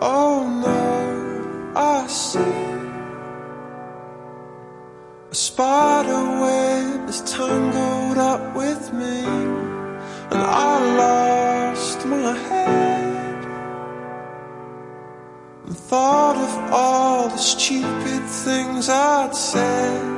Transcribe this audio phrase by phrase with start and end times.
[0.00, 2.38] Oh no, I see
[5.30, 9.24] a spider web is tangled up with me,
[10.30, 13.44] and I lost my head
[15.66, 20.17] and thought of all the stupid things I'd said.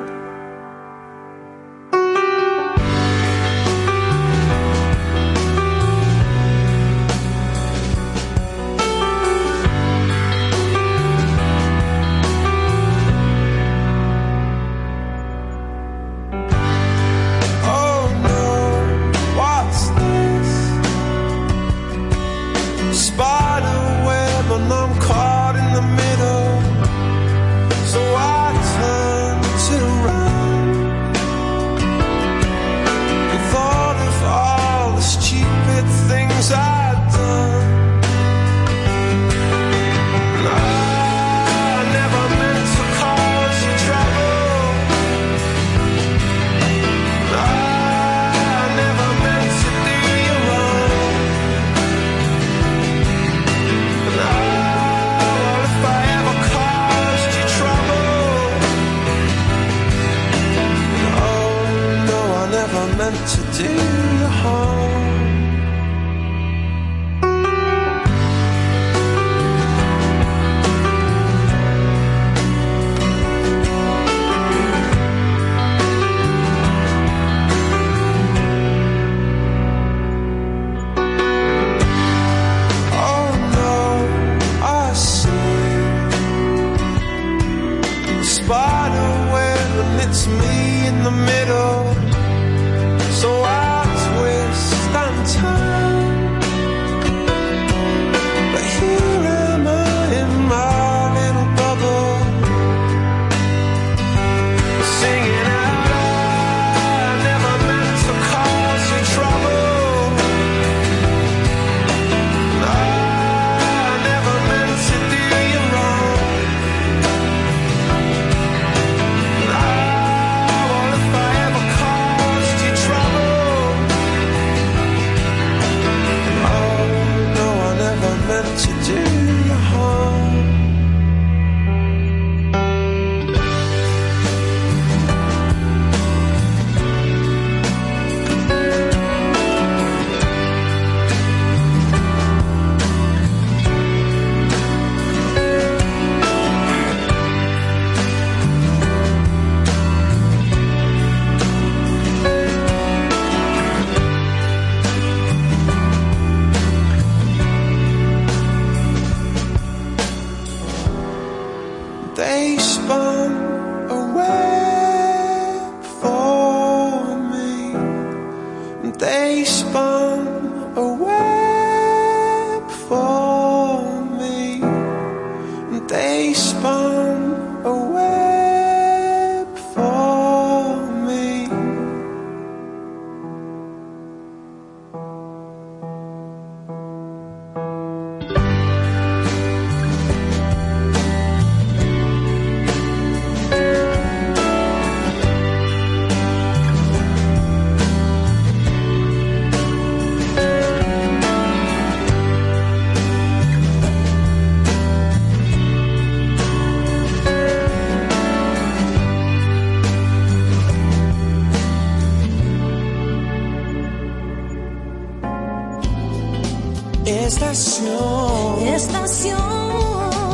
[217.10, 218.69] Estación.
[218.69, 219.37] Estación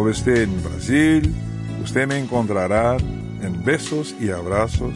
[0.00, 1.34] o esté en Brasil,
[1.82, 2.96] usted me encontrará
[3.42, 4.94] en besos y abrazos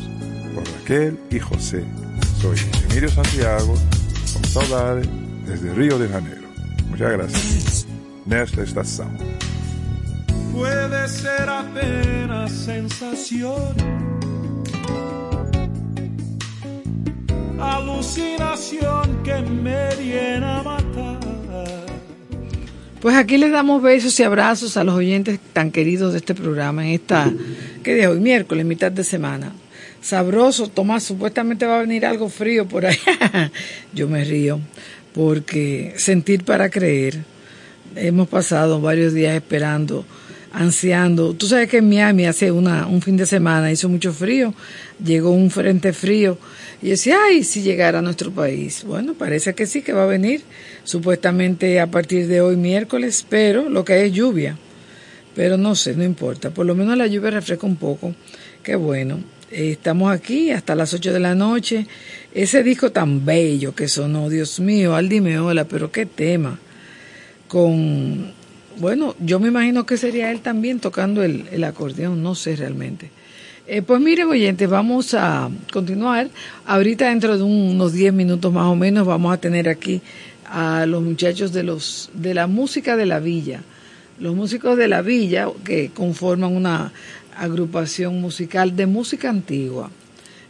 [0.55, 1.85] por Raquel y José.
[2.41, 2.57] Soy
[2.89, 3.75] Emilio Santiago,
[4.33, 5.03] con saudade
[5.47, 6.49] desde Río de Janeiro.
[6.89, 7.87] Muchas gracias.
[8.25, 9.19] Nesta estación.
[10.55, 13.75] Puede ser apenas sensación,
[17.61, 20.74] alucinación que me viene a matar
[23.05, 26.87] pues aquí les damos besos y abrazos a los oyentes tan queridos de este programa
[26.87, 27.31] en esta,
[27.83, 28.19] ¿qué día hoy?
[28.19, 29.53] Miércoles, mitad de semana.
[30.01, 33.53] Sabroso, Tomás, supuestamente va a venir algo frío por allá.
[33.93, 34.59] Yo me río,
[35.13, 37.19] porque sentir para creer.
[37.95, 40.07] Hemos pasado varios días esperando,
[40.55, 41.35] ansiando.
[41.35, 44.55] Tú sabes que en Miami hace una, un fin de semana hizo mucho frío,
[45.05, 46.39] llegó un frente frío
[46.85, 48.85] y decía, ay, si llegara a nuestro país.
[48.85, 50.43] Bueno, parece que sí, que va a venir,
[50.83, 54.59] supuestamente a partir de hoy miércoles, pero lo que es lluvia.
[55.35, 56.51] Pero no sé, no importa.
[56.51, 58.15] Por lo menos la lluvia refresca un poco.
[58.63, 59.21] Qué bueno.
[59.51, 61.87] estamos aquí hasta las 8 de la noche.
[62.35, 66.59] Ese disco tan bello que sonó, Dios mío, Aldi Meola, pero qué tema.
[67.49, 68.31] Con,
[68.77, 73.09] bueno, yo me imagino que sería él también tocando el, el acordeón, no sé realmente.
[73.67, 76.29] Eh, pues miren, oyentes, vamos a continuar.
[76.67, 80.03] Ahorita dentro de unos 10 minutos más o menos vamos a tener aquí
[80.45, 83.63] a los muchachos de los de la música de la villa.
[84.19, 86.93] Los músicos de la villa que conforman una
[87.39, 89.91] agrupación musical de música antigua,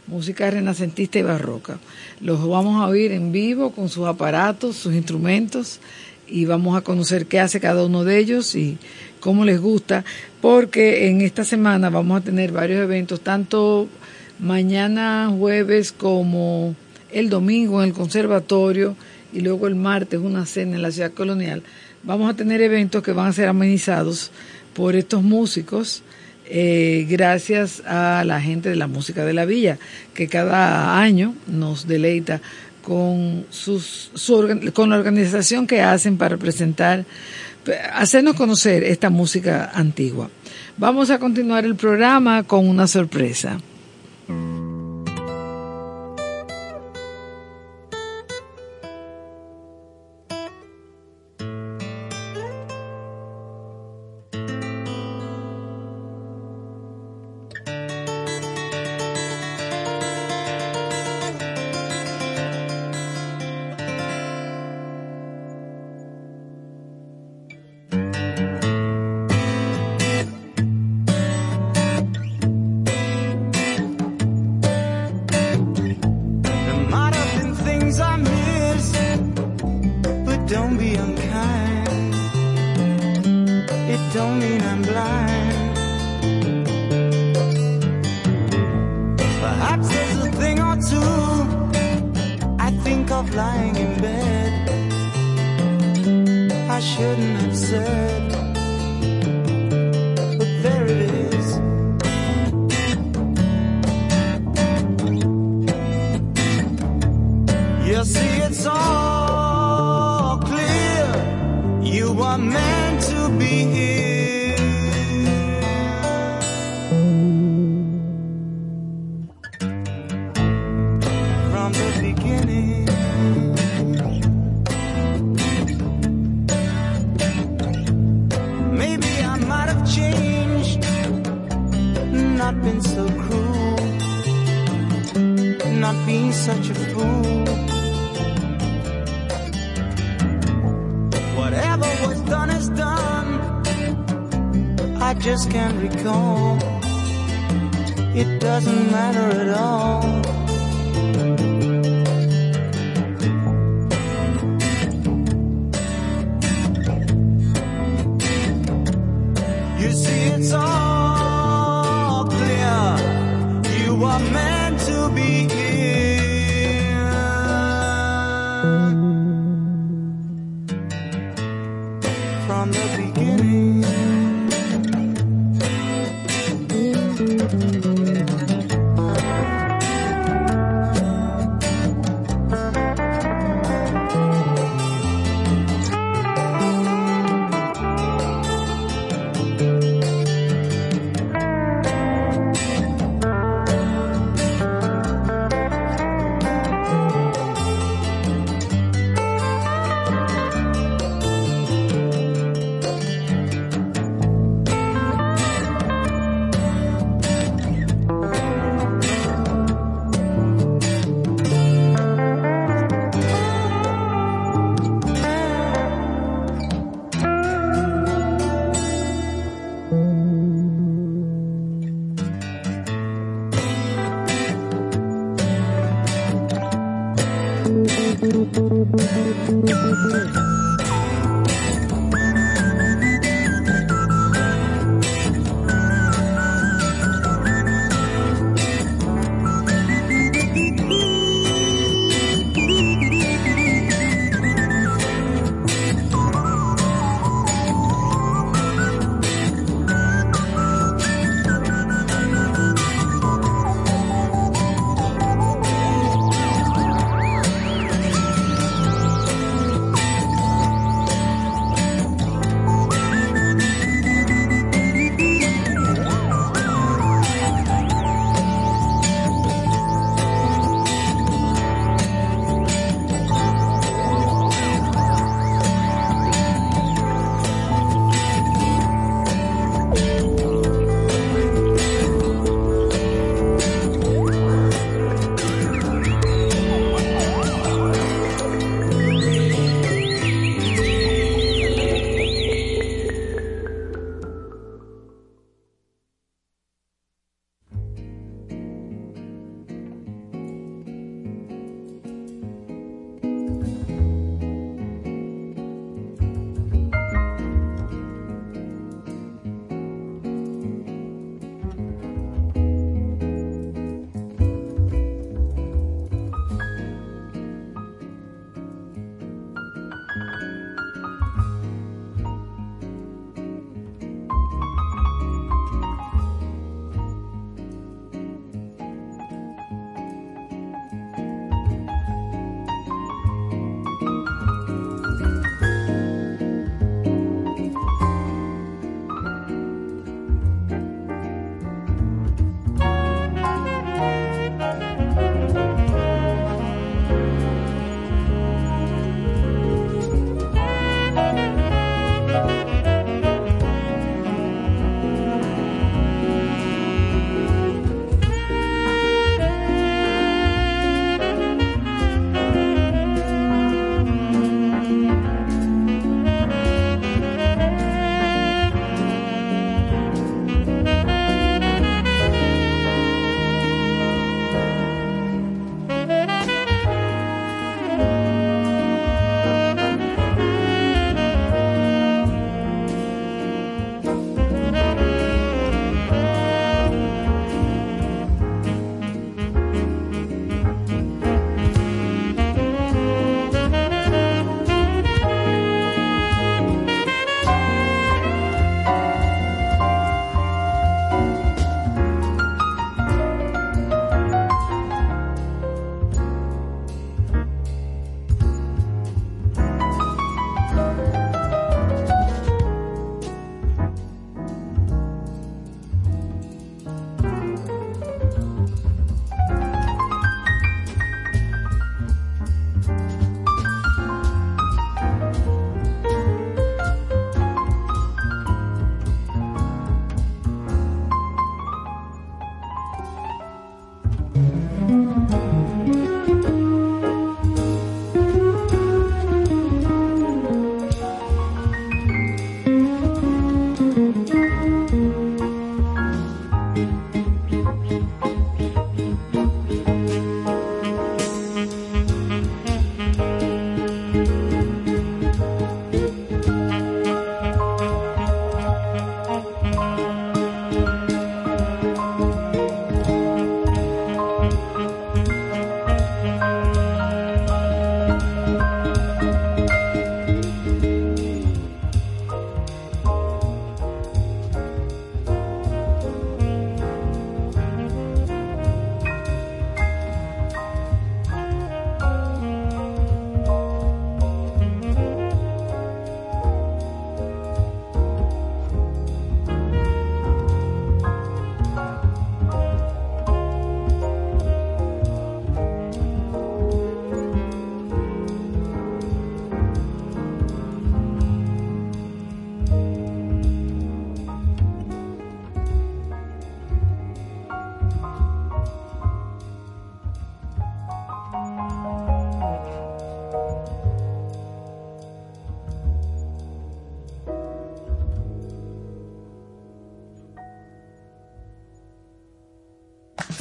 [0.09, 1.79] música renacentista y barroca.
[2.21, 5.79] Los vamos a oír en vivo con sus aparatos, sus instrumentos
[6.27, 8.77] y vamos a conocer qué hace cada uno de ellos y
[9.25, 10.05] cómo les gusta,
[10.43, 13.89] porque en esta semana vamos a tener varios eventos, tanto
[14.39, 16.77] mañana jueves como
[17.11, 18.95] el domingo en el conservatorio
[19.33, 21.63] y luego el martes una cena en la ciudad colonial.
[22.03, 24.31] Vamos a tener eventos que van a ser amenizados
[24.75, 26.03] por estos músicos.
[26.45, 29.79] Eh, gracias a la gente de la música de la villa,
[30.13, 32.43] que cada año nos deleita
[32.83, 34.11] con, sus,
[34.75, 37.07] con la organización que hacen para presentar
[37.93, 40.31] hacernos conocer esta música antigua.
[40.77, 43.59] Vamos a continuar el programa con una sorpresa.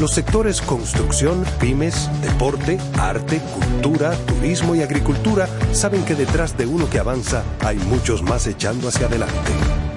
[0.00, 6.88] Los sectores construcción, pymes, deporte, arte, cultura, turismo y agricultura saben que detrás de uno
[6.88, 9.52] que avanza hay muchos más echando hacia adelante.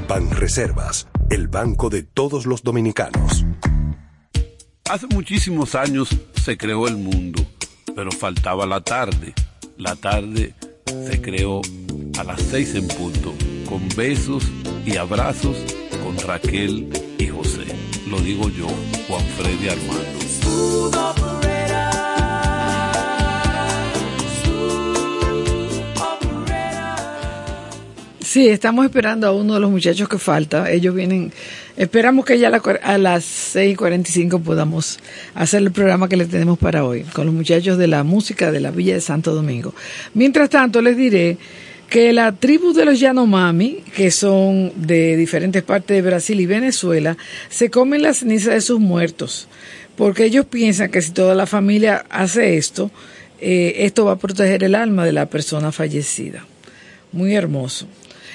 [0.10, 3.46] Banreservas, el banco de todos los dominicanos.
[4.90, 7.42] Hace muchísimos años se creó el mundo,
[7.96, 9.34] pero faltaba la tarde.
[9.78, 10.54] La tarde
[10.86, 11.62] se creó
[12.20, 13.34] a las seis en punto,
[13.70, 14.44] con besos
[14.86, 15.56] y abrazos
[16.04, 17.73] con Raquel y José.
[18.14, 18.68] Lo digo yo,
[19.08, 20.04] Juan Freddy Armando.
[28.22, 30.70] Sí, estamos esperando a uno de los muchachos que falta.
[30.70, 31.34] Ellos vienen,
[31.76, 35.00] esperamos que ya a, las 6.45 podamos
[35.34, 38.60] hacer el programa que le tenemos para hoy, con los muchachos de la música de
[38.60, 39.74] la Villa de Santo Domingo.
[40.14, 41.40] Mientras tanto, les diré
[41.94, 47.16] que la tribu de los Yanomami, que son de diferentes partes de Brasil y Venezuela,
[47.50, 49.48] se comen la ceniza de sus muertos,
[49.96, 52.90] porque ellos piensan que si toda la familia hace esto,
[53.40, 56.48] eh, esto va a proteger el alma de la persona fallecida.
[57.12, 57.86] Muy hermoso.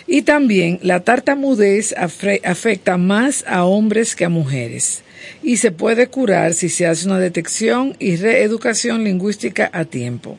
[0.07, 5.03] Y también la tartamudez afecta más a hombres que a mujeres
[5.43, 10.39] y se puede curar si se hace una detección y reeducación lingüística a tiempo.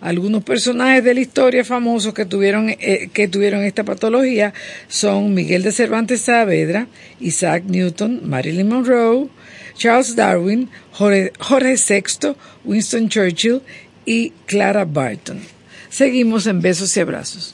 [0.00, 4.52] Algunos personajes de la historia famosos que tuvieron, eh, que tuvieron esta patología
[4.88, 6.88] son Miguel de Cervantes Saavedra,
[7.20, 9.28] Isaac Newton, Marilyn Monroe,
[9.76, 13.62] Charles Darwin, Jorge, Jorge VI, Winston Churchill
[14.04, 15.40] y Clara Barton.
[15.88, 17.53] Seguimos en besos y abrazos.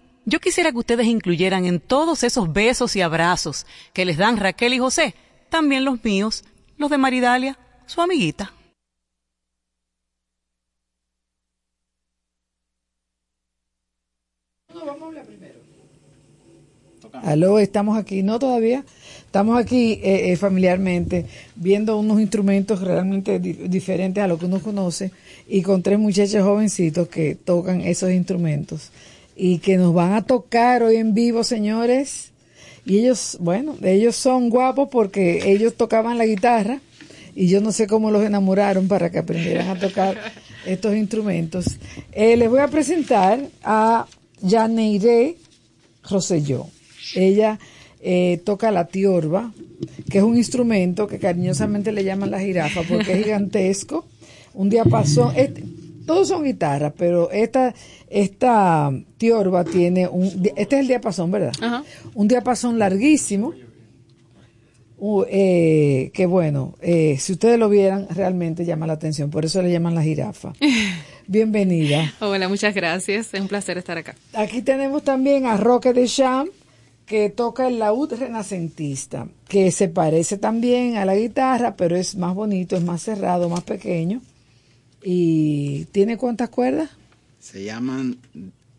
[0.31, 4.73] yo quisiera que ustedes incluyeran en todos esos besos y abrazos que les dan Raquel
[4.73, 5.13] y José,
[5.49, 6.45] también los míos,
[6.77, 8.53] los de Maridalia, su amiguita.
[17.23, 18.85] Aló, estamos aquí, no todavía,
[19.25, 21.25] estamos aquí eh, eh, familiarmente
[21.55, 25.11] viendo unos instrumentos realmente di- diferentes a lo que uno conoce
[25.47, 28.91] y con tres muchachos jovencitos que tocan esos instrumentos
[29.43, 32.29] y que nos van a tocar hoy en vivo, señores.
[32.85, 36.79] Y ellos, bueno, ellos son guapos porque ellos tocaban la guitarra
[37.35, 40.15] y yo no sé cómo los enamoraron para que aprendieran a tocar
[40.63, 41.65] estos instrumentos.
[42.11, 44.05] Eh, les voy a presentar a
[44.47, 45.37] Janeire
[46.07, 46.67] Rosselló.
[47.15, 47.57] Ella
[47.99, 49.51] eh, toca la tiorba,
[50.07, 54.05] que es un instrumento que cariñosamente le llaman la jirafa porque es gigantesco.
[54.53, 55.63] Un diapasón, este-
[56.05, 57.73] todos son guitarras, pero esta,
[58.09, 60.25] esta tiorba tiene un,
[60.55, 61.53] este es el diapasón, ¿verdad?
[62.13, 63.53] Un diapasón larguísimo.
[65.03, 69.59] Uh, eh, que bueno, eh, si ustedes lo vieran, realmente llama la atención, por eso
[69.63, 70.53] le llaman la jirafa.
[71.27, 72.13] Bienvenida.
[72.19, 73.33] Hola, muchas gracias.
[73.33, 74.15] Es un placer estar acá.
[74.33, 76.49] Aquí tenemos también a Roque de Cham,
[77.07, 82.35] que toca el laúd renacentista, que se parece también a la guitarra, pero es más
[82.35, 84.21] bonito, es más cerrado, más pequeño.
[85.03, 86.89] ¿Y tiene cuántas cuerdas?
[87.39, 88.17] Se llaman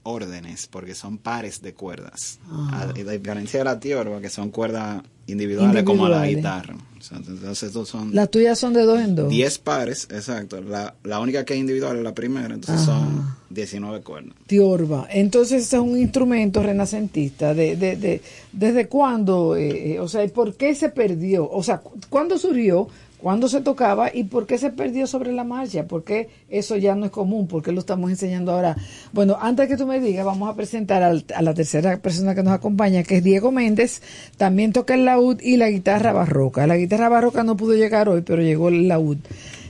[0.05, 2.39] órdenes porque son pares de cuerdas.
[2.51, 2.87] Ah.
[2.87, 6.75] A a diferencia de la tiorba, que son cuerdas individuales, como la guitarra.
[7.11, 9.29] Entonces, estos son Las tuyas son de dos en dos.
[9.29, 10.61] 10 pares, exacto.
[10.61, 12.87] La, la única que es individual es la primera, entonces Ah.
[12.87, 14.35] son 19 cuerdas.
[14.47, 15.09] Tiorba.
[15.11, 17.55] Entonces es un instrumento renacentista.
[17.55, 19.57] De, de, de, ¿Desde cuándo?
[19.57, 21.51] eh, eh, o sea, ¿y por qué se perdió?
[21.51, 22.89] O sea, cu- ¿cuándo surgió?
[23.23, 24.11] ¿Cuándo se tocaba?
[24.13, 25.87] ¿Y por qué se perdió sobre la marcha?
[25.87, 27.47] ¿Por qué eso ya no es común?
[27.47, 28.77] ¿Por qué lo estamos enseñando ahora?
[29.13, 32.53] Bueno, antes que tú me digas, vamos a presentar a la tercera persona que nos
[32.53, 34.03] acompaña, que es Diego Méndez.
[34.39, 36.67] También toca el laúd y la guitarra barroca.
[36.67, 39.19] La guitarra barroca no pudo llegar hoy, pero llegó el laúd.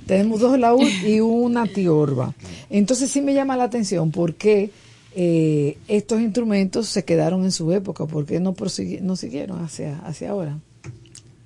[0.06, 2.32] Tenemos dos laúd y una tiorba.
[2.70, 4.70] Entonces sí me llama la atención por qué
[5.14, 8.54] eh, estos instrumentos se quedaron en su época, por qué no,
[9.02, 10.58] no siguieron hacia, hacia ahora.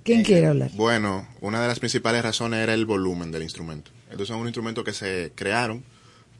[0.06, 0.70] ¿Quién quiere hablar?
[0.74, 3.90] Bueno, una de las principales razones era el volumen del instrumento.
[4.10, 5.82] Estos son unos instrumentos que se crearon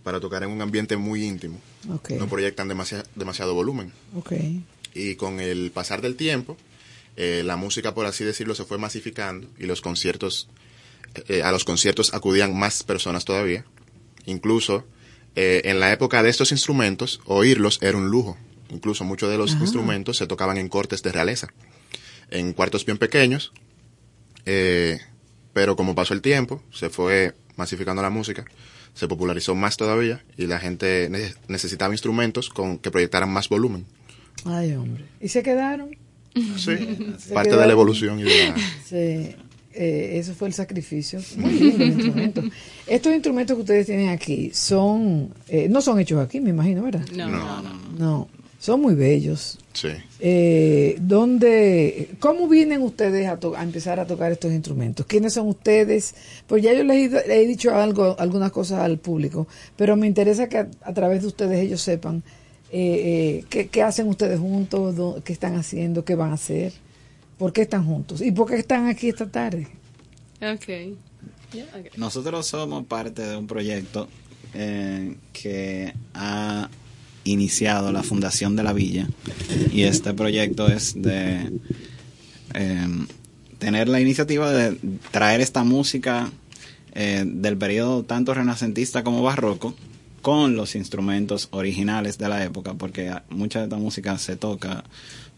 [0.05, 1.59] para tocar en un ambiente muy íntimo.
[1.85, 3.93] No proyectan demasiado, demasiado volumen.
[4.95, 6.57] Y con el pasar del tiempo,
[7.17, 10.49] eh, la música, por así decirlo, se fue masificando y los conciertos,
[11.29, 13.65] eh, a los conciertos acudían más personas todavía.
[14.27, 14.85] Incluso
[15.35, 18.39] eh, en la época de estos instrumentos, oírlos era un lujo.
[18.71, 19.59] Incluso muchos de los Ah.
[19.61, 21.49] instrumentos se tocaban en cortes de realeza,
[22.31, 23.53] en cuartos bien pequeños.
[24.45, 24.99] eh,
[25.53, 28.45] pero como pasó el tiempo, se fue masificando la música,
[28.93, 33.87] se popularizó más todavía y la gente ne- necesitaba instrumentos con que proyectaran más volumen.
[34.45, 35.05] Ay, hombre.
[35.21, 35.97] ¿Y se quedaron?
[36.35, 36.77] Sí,
[37.19, 38.55] Se parte de la evolución y de la...
[38.87, 39.35] Sí,
[39.73, 41.21] eh, eso fue el sacrificio.
[41.39, 42.43] Muy lindo el instrumento.
[42.87, 47.07] Estos instrumentos que ustedes tienen aquí son, eh, no son hechos aquí, me imagino, ¿verdad?
[47.17, 47.73] No, no, no.
[47.99, 49.59] No, son muy bellos.
[49.73, 49.89] Sí.
[50.21, 55.05] Eh, ¿dónde, ¿Cómo vienen ustedes a, to- a empezar a tocar estos instrumentos?
[55.07, 56.15] ¿Quiénes son ustedes?
[56.47, 59.47] Pues ya yo les he, les he dicho algo, algunas cosas al público,
[59.77, 62.23] pero me interesa que a, a través de ustedes ellos sepan
[62.73, 66.73] eh, eh, qué, qué hacen ustedes juntos, qué están haciendo, qué van a hacer,
[67.39, 69.69] por qué están juntos y por qué están aquí esta tarde.
[70.41, 70.67] Ok.
[71.53, 71.97] Yeah, ok.
[71.97, 74.09] Nosotros somos parte de un proyecto
[74.55, 76.69] eh, que ha
[77.27, 79.07] iniciado la Fundación de la Villa
[79.73, 81.51] y este proyecto es de
[82.55, 82.89] eh,
[83.59, 84.79] tener la iniciativa de
[85.11, 86.31] traer esta música
[86.95, 89.75] eh, del periodo tanto renacentista como barroco
[90.23, 94.85] con los instrumentos originales de la época porque mucha de esta música se toca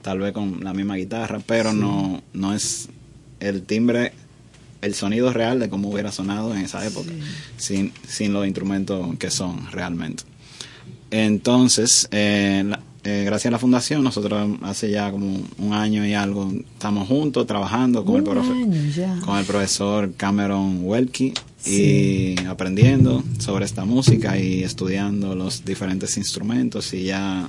[0.03, 1.79] tal vez con la misma guitarra pero Sí.
[1.79, 2.89] no no es
[3.41, 4.13] el timbre
[4.81, 7.11] el sonido real de cómo hubiera sonado en esa época,
[7.57, 10.23] sin, sin los instrumentos que son realmente.
[11.11, 16.15] Entonces, eh, la- eh, gracias a la fundación, nosotros hace ya como un año y
[16.15, 22.35] algo estamos juntos trabajando con, el, profe- año con el profesor Cameron Welke Sí.
[22.39, 27.49] y aprendiendo sobre esta música y estudiando los diferentes instrumentos y ya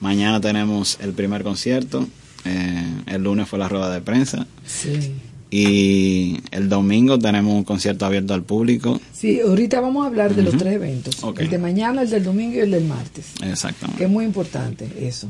[0.00, 2.08] Mañana tenemos el primer concierto.
[2.46, 4.46] Eh, el lunes fue la rueda de prensa.
[4.64, 5.12] Sí.
[5.50, 9.00] Y el domingo tenemos un concierto abierto al público.
[9.12, 11.16] Sí, ahorita vamos a hablar de los tres eventos.
[11.38, 13.26] El de mañana, el del domingo y el del martes.
[13.40, 14.04] Que Exactamente.
[14.04, 15.28] es muy importante eso.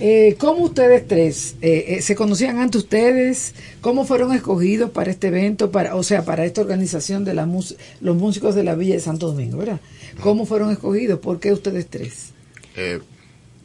[0.00, 3.54] Eh, ¿Cómo ustedes tres eh, eh, se conocían antes ustedes?
[3.80, 7.76] ¿Cómo fueron escogidos para este evento, para, o sea, para esta organización de la mus-
[8.00, 9.80] los músicos de la Villa de Santo Domingo, verdad?
[10.20, 11.20] ¿Cómo fueron escogidos?
[11.20, 12.32] ¿Por qué ustedes tres?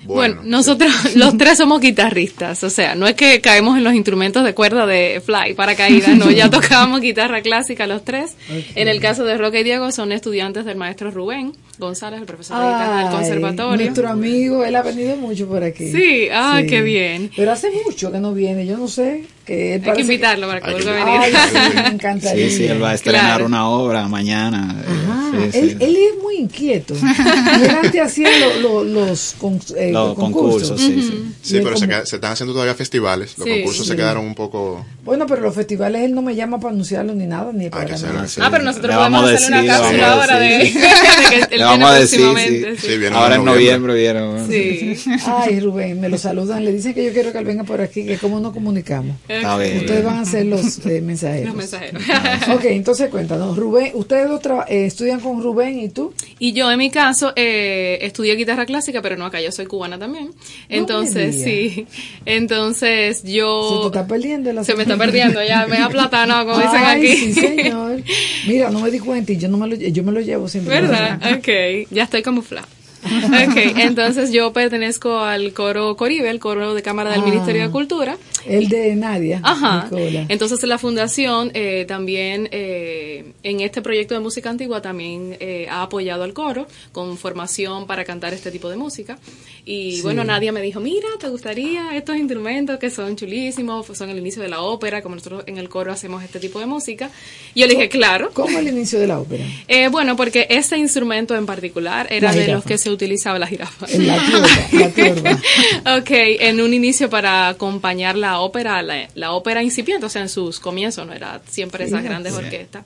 [0.08, 4.44] Bueno, nosotros los tres somos guitarristas, o sea, no es que caemos en los instrumentos
[4.44, 8.36] de cuerda de fly, paracaídas, no, ya tocábamos guitarra clásica los tres.
[8.76, 12.58] En el caso de Roque y Diego son estudiantes del maestro Rubén González, el profesor
[12.60, 13.86] de guitarra del conservatorio.
[13.86, 15.92] Nuestro amigo, él ha venido mucho por aquí.
[15.92, 17.30] Sí, ah, qué bien.
[17.36, 19.26] Pero hace mucho que no viene, yo no sé.
[19.48, 21.20] Que Hay que invitarlo para que vuelva a venir.
[21.24, 22.50] Ay, sí, me encantaría.
[22.50, 23.46] Sí, sí, él va a estrenar Claro.
[23.46, 24.76] una obra mañana.
[24.78, 25.58] eh, Ah, sí, sí.
[25.60, 26.94] él, él es muy inquieto.
[26.96, 30.72] él antes hacía lo- lo- los, con- eh, Los concursos.
[30.72, 31.60] concursos, sí, sí.
[31.64, 33.36] Pero se, se están haciendo todavía festivales.
[33.38, 33.54] Los Sí.
[33.56, 33.92] concursos Sí.
[33.92, 34.86] se quedaron un poco...
[35.06, 38.26] Bueno, pero los festivales él no me llama para anunciarlo ni nada, ni para nada.
[38.42, 41.38] Ah, pero nosotros Le podemos vamos a hacerle decir, una cápsula ahora de, de que
[41.38, 42.72] él Le vamos a viene decir, próximamente.
[42.76, 42.82] sí.
[42.82, 42.88] sí.
[42.94, 43.94] Sí, viene Ahora en noviembre.
[43.94, 44.48] noviembre vieron.
[44.50, 44.98] Sí.
[45.26, 48.06] Ay, Rubén, me lo saludan, le dicen que yo quiero que él venga por aquí,
[48.06, 49.16] que cómo nos comunicamos.
[49.38, 49.78] Está bien.
[49.78, 51.48] Ustedes van a ser los eh, mensajeros.
[51.48, 52.04] Los mensajeros.
[52.54, 56.14] ok, entonces cuéntanos, Rubén, ustedes dos eh, estudian con Rubén y tú.
[56.40, 59.98] Y yo, en mi caso, eh, estudié guitarra clásica, pero no acá, yo soy cubana
[59.98, 60.32] también.
[60.70, 61.88] Entonces, sí.
[62.26, 63.80] Entonces, Se yo...
[63.82, 67.18] te está perdiendo la Se me está perdiendo ya, me plátano, como dicen Ay, aquí.
[67.18, 68.04] Sí, señor.
[68.48, 70.82] Mira, no me di cuenta y yo no me lo, yo me lo llevo siempre.
[70.82, 71.20] ¿Verdad?
[71.38, 72.68] Ok, ya estoy camuflada.
[73.06, 77.26] Ok, entonces yo pertenezco al coro Coribe, el coro de Cámara del Ah.
[77.26, 78.18] Ministerio de Cultura.
[78.48, 79.40] El de Nadia.
[79.44, 79.84] Ajá.
[79.92, 80.26] Nicola.
[80.30, 85.84] Entonces la fundación eh, también eh, en este proyecto de música antigua también eh, ha
[85.84, 89.18] apoyado al coro con formación para cantar este tipo de música.
[89.66, 90.02] Y Sí.
[90.02, 93.86] bueno, Nadia me dijo, mira, ¿te gustaría estos instrumentos que son chulísimos?
[93.86, 96.60] Pues son el inicio de la ópera, como nosotros en el coro hacemos este tipo
[96.60, 97.10] de música.
[97.54, 98.30] Y yo le dije, claro.
[98.34, 99.44] ¿Cómo el inicio de la ópera?
[99.68, 103.88] Eh, bueno, porque ese instrumento en particular era de los que se utilizaba la jirafa.
[103.98, 105.32] La tiorba, la tiorba.
[106.00, 110.30] ok, en un inicio para acompañar la ópera, la, la ópera incipiente, o sea, en
[110.30, 112.84] sus comienzos, no era siempre esas grandes orquestas.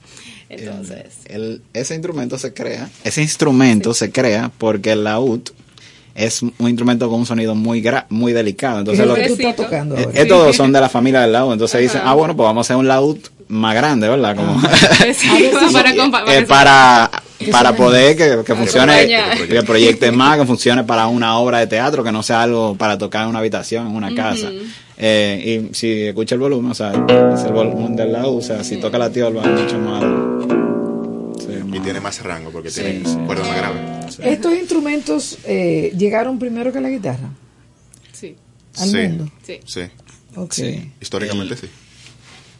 [0.49, 2.89] Entonces, El- ese instrumento se crea.
[3.03, 5.41] Ese instrumento se crea porque el laúd
[6.13, 8.75] es un instrumento con un sonido muy gra- muy delicado.
[8.83, 10.19] ¿Qué Entonces es lo que tú estás tocando eh, ahora?
[10.21, 11.53] estos son de la familia del laúd.
[11.53, 14.35] Entonces dicen, ah bueno, pues vamos a hacer un laúd más grande, ¿verdad?
[14.35, 14.61] Como
[15.13, 17.11] sí, A ver si- para, eh, para
[17.51, 19.07] para poder que, que funcione,
[19.47, 22.97] que proyecte más, que funcione para una obra de teatro, que no sea algo para
[22.99, 24.51] tocar en una habitación, en una casa.
[25.03, 26.91] Eh, y si escucha el volumen, o sea,
[27.33, 30.03] es el volumen del laúd, o sea, si toca la tiorba es mucho más...
[31.43, 32.81] sí, Y tiene más rango porque Sí.
[32.81, 33.17] tiene Sí.
[33.25, 34.19] cuerdas más graves.
[34.19, 37.29] Estos instrumentos eh, llegaron primero que la guitarra
[38.13, 38.35] sí,
[38.77, 38.97] al Sí.
[38.97, 39.31] mundo.
[39.43, 39.59] sí.
[39.65, 39.81] Sí,
[40.35, 40.53] Ok.
[40.53, 40.91] Sí.
[41.01, 41.67] históricamente sí.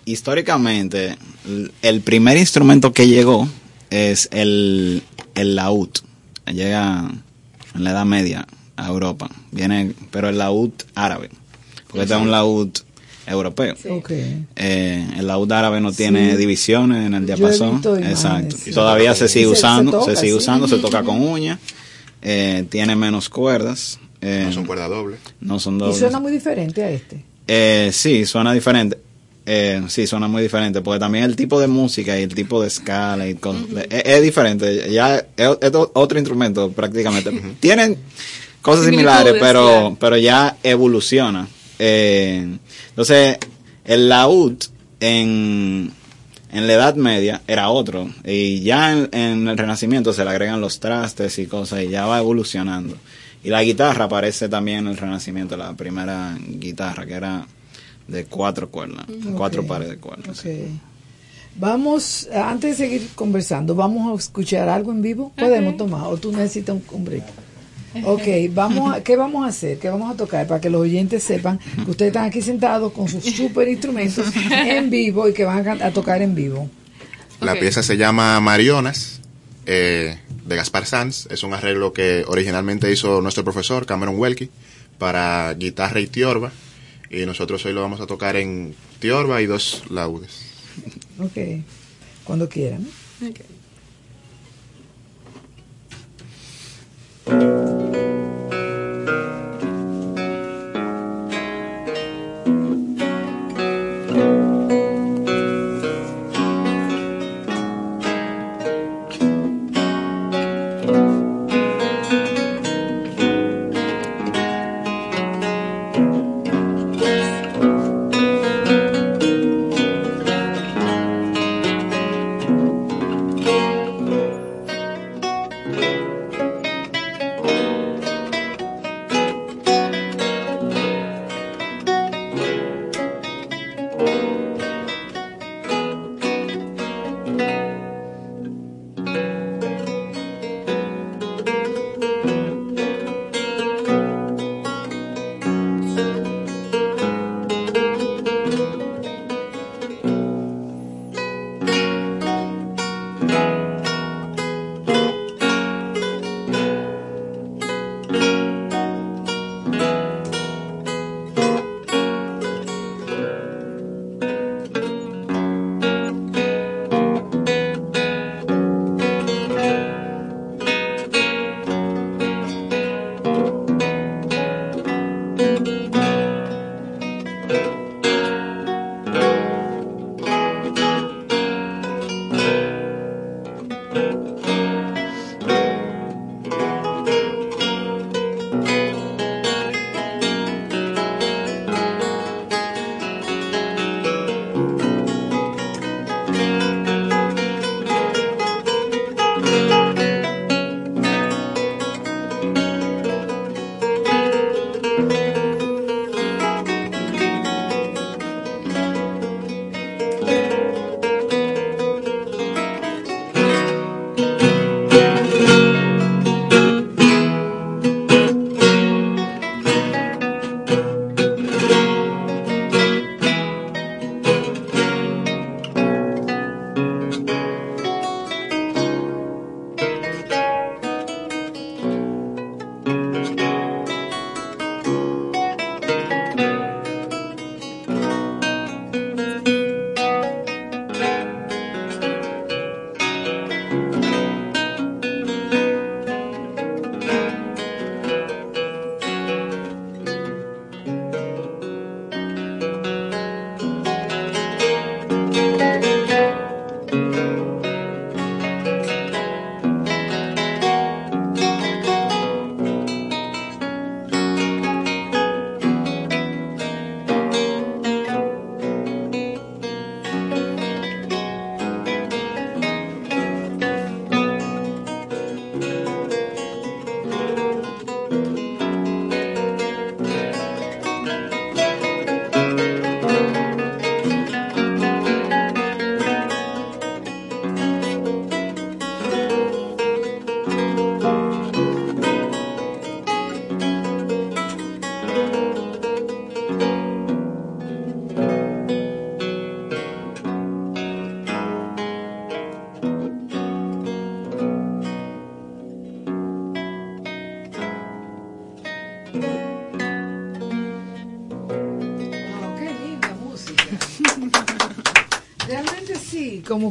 [0.06, 1.16] históricamente,
[1.82, 3.48] el primer instrumento que llegó
[3.92, 5.04] es el,
[5.36, 5.90] el laúd.
[6.52, 7.12] Llega
[7.76, 9.30] en la Edad Media a Europa.
[9.52, 11.30] Viene, pero el laúd árabe.
[11.92, 12.70] Porque este es un laúd
[13.28, 13.76] europeo.
[14.56, 16.38] Eh, el laúd árabe no tiene Sí.
[16.38, 17.82] divisiones en el diapasón.
[18.04, 18.58] Exacto.
[18.58, 18.72] sí.
[18.72, 20.38] Y todavía se sigue Y se- se usando, se, toca, sigue sí.
[20.38, 21.60] usando, se toca con uñas.
[22.22, 24.00] Eh, tiene menos cuerdas.
[24.22, 25.20] eh, No son cuerdas dobles.
[25.40, 25.98] no son Y dobles.
[25.98, 27.24] suena muy diferente a este.
[27.48, 28.98] Eh, sí, suena diferente.
[29.48, 32.68] Eh, sí, suena muy diferente, porque también el tipo de música y el tipo de
[32.68, 34.92] escala y es, es diferente.
[34.92, 37.32] Ya es, es otro instrumento prácticamente.
[37.60, 37.98] Tienen
[38.62, 41.48] cosas similares, pero, pero ya evoluciona.
[41.84, 42.58] Eh,
[42.90, 43.38] entonces,
[43.86, 44.54] el laúd
[45.00, 45.92] en,
[46.52, 50.62] en la Edad Media era otro, y ya en, en el Renacimiento se le agregan
[50.62, 52.96] los trastes y cosas, y ya va evolucionando.
[53.44, 57.48] Y la guitarra aparece también en el Renacimiento, la primera guitarra que era
[58.08, 59.06] de cuatro cuerdas,
[59.36, 59.68] cuatro Ok.
[59.68, 60.44] pares de cuerdas.
[61.56, 65.32] Vamos, eh, antes de seguir conversando, vamos a escuchar algo en vivo.
[65.36, 67.24] Podemos tomar, o tú necesitas un, un break.
[68.04, 69.78] Ok, vamos a, ¿qué vamos a hacer?
[69.78, 70.48] ¿Qué vamos a tocar?
[70.48, 74.90] Para que los oyentes sepan que ustedes están aquí sentados con sus super instrumentos en
[74.90, 76.70] vivo y que van a, tocar en vivo.
[77.42, 79.20] La pieza se llama Marionas,
[79.66, 81.28] eh, de Gaspar Sanz.
[81.30, 84.50] Es un arreglo que originalmente hizo nuestro profesor, Cameron Welke,
[84.98, 86.52] para guitarra y tiorba.
[87.10, 90.46] Y nosotros hoy lo vamos a tocar en tiorba y dos laudes.
[91.20, 91.64] Ok,
[92.24, 92.88] cuando quieran.
[93.28, 93.42] Ok.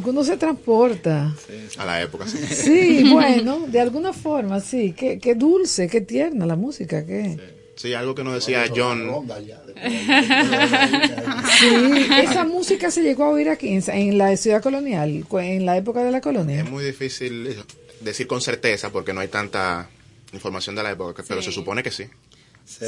[0.01, 1.35] Como que uno se transporta.
[1.77, 2.37] A la época, sí.
[2.37, 4.93] Sí, bueno, de alguna forma, sí.
[4.97, 7.37] Qué, qué dulce, qué tierna la música, qué.
[7.75, 9.09] Sí, algo que nos decía John.
[11.59, 15.77] Sí, esa música se llegó a oír aquí en, en la ciudad colonial, en la
[15.77, 16.59] época de la colonia.
[16.59, 17.55] Es muy difícil
[17.99, 19.89] decir con certeza porque no hay tanta
[20.33, 22.05] información de la época, pero se supone que sí.
[22.65, 22.85] Sí.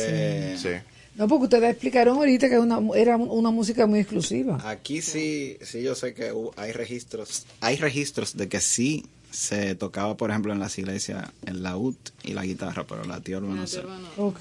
[0.58, 0.70] Sí.
[1.16, 4.60] No, porque ustedes explicaron ahorita que una, era una música muy exclusiva.
[4.68, 10.16] Aquí sí, sí yo sé que hay registros, hay registros de que sí se tocaba,
[10.16, 13.82] por ejemplo, en las iglesias el laúd y la guitarra, pero la tiorba no sé.
[14.18, 14.40] Ok.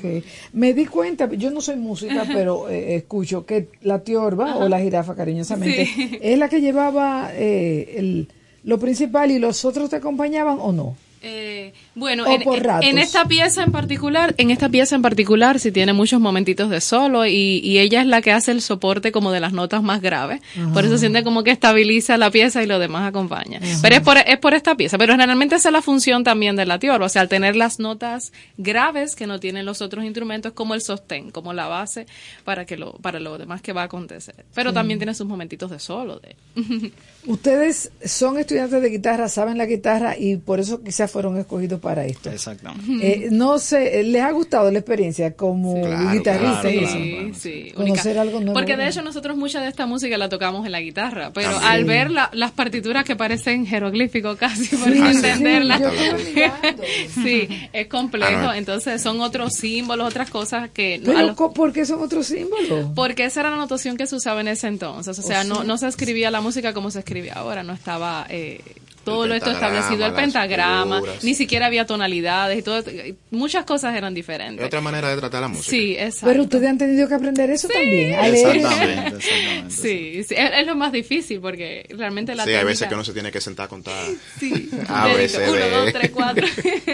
[0.53, 4.81] Me di cuenta, yo no soy música, pero eh, escucho que la tiorba o la
[4.81, 6.19] jirafa, cariñosamente, Sí.
[6.21, 8.29] es la que llevaba eh, el,
[8.65, 10.97] lo principal y los otros te acompañaban o no.
[11.25, 16.21] Eh, bueno, en, esta pieza en particular, en esta pieza en particular, sí tiene muchos
[16.21, 19.53] momentitos de solo y, y ella es la que hace el soporte como de las
[19.53, 20.41] notas más graves.
[20.75, 23.61] Por eso siente como que estabiliza la pieza y lo demás acompaña.
[23.83, 24.99] Pero es por, es por esta pieza.
[24.99, 27.07] Pero generalmente esa es la función también de la tiorba.
[27.07, 30.81] O sea, al tener las notas graves que no tienen los otros instrumentos, como el
[30.81, 32.07] sostén, como la base
[32.45, 34.45] para que lo, para lo demás que va a acontecer.
[34.55, 34.75] Pero Sí.
[34.75, 36.19] también tiene sus momentitos de solo.
[36.19, 36.35] De,
[37.27, 42.05] Ustedes son estudiantes de guitarra, saben la guitarra y por eso quizás fueron escogidos para
[42.05, 42.31] esto.
[42.31, 43.27] Exactamente.
[43.27, 45.75] Eh, no sé, ¿les ha gustado la experiencia como
[46.11, 46.69] guitarrista?
[46.71, 46.93] y eso?
[46.93, 47.73] Sí, sí.
[47.75, 48.21] Conocer única.
[48.23, 48.55] algo nuevo.
[48.55, 51.85] Porque de hecho nosotros mucha de esta música la tocamos en la guitarra, pero al
[51.85, 55.81] ver la- las partituras que parecen jeroglíficos casi por Sí, entenderlas,
[56.35, 56.43] sí,
[57.23, 58.53] sí, es complejo.
[58.53, 60.97] Entonces son otros símbolos, otras cosas que...
[60.97, 62.91] a Pero, los- ¿por qué son otros símbolos?
[62.97, 65.19] porque esa era la notación que se usaba en ese entonces.
[65.19, 65.65] O sea, no, sea.
[65.65, 67.63] no se escribía la música como se escribe ahora.
[67.63, 68.61] No estaba eh,
[69.05, 71.25] todo lo esto establecido, el pentagrama, figuras.
[71.25, 72.83] ni siquiera había tonalidades y todo.
[73.31, 74.61] Muchas cosas eran diferentes.
[74.61, 75.71] Es otra manera de tratar la música.
[75.71, 76.27] Sí, exacto.
[76.27, 78.15] Pero ustedes han tenido que aprender eso también.
[78.15, 78.57] a leer.
[78.57, 79.21] Exactamente,
[79.69, 83.05] Sí, sí, es, es lo más difícil porque realmente la Sí, hay veces que uno
[83.05, 84.05] se tiene que sentar a contar.
[84.39, 86.47] Sí, A, C, uno, dos, tres, cuatro.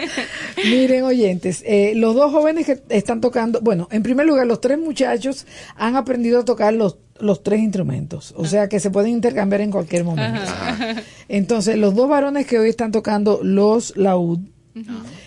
[0.65, 4.79] Miren, oyentes, eh, los dos jóvenes que están tocando, bueno, en primer lugar, los tres
[4.79, 5.45] muchachos
[5.75, 9.71] han aprendido a tocar los, los tres instrumentos, o sea que se pueden intercambiar en
[9.71, 10.41] cualquier momento.
[11.27, 14.39] Entonces, los dos varones que hoy están tocando los laúd,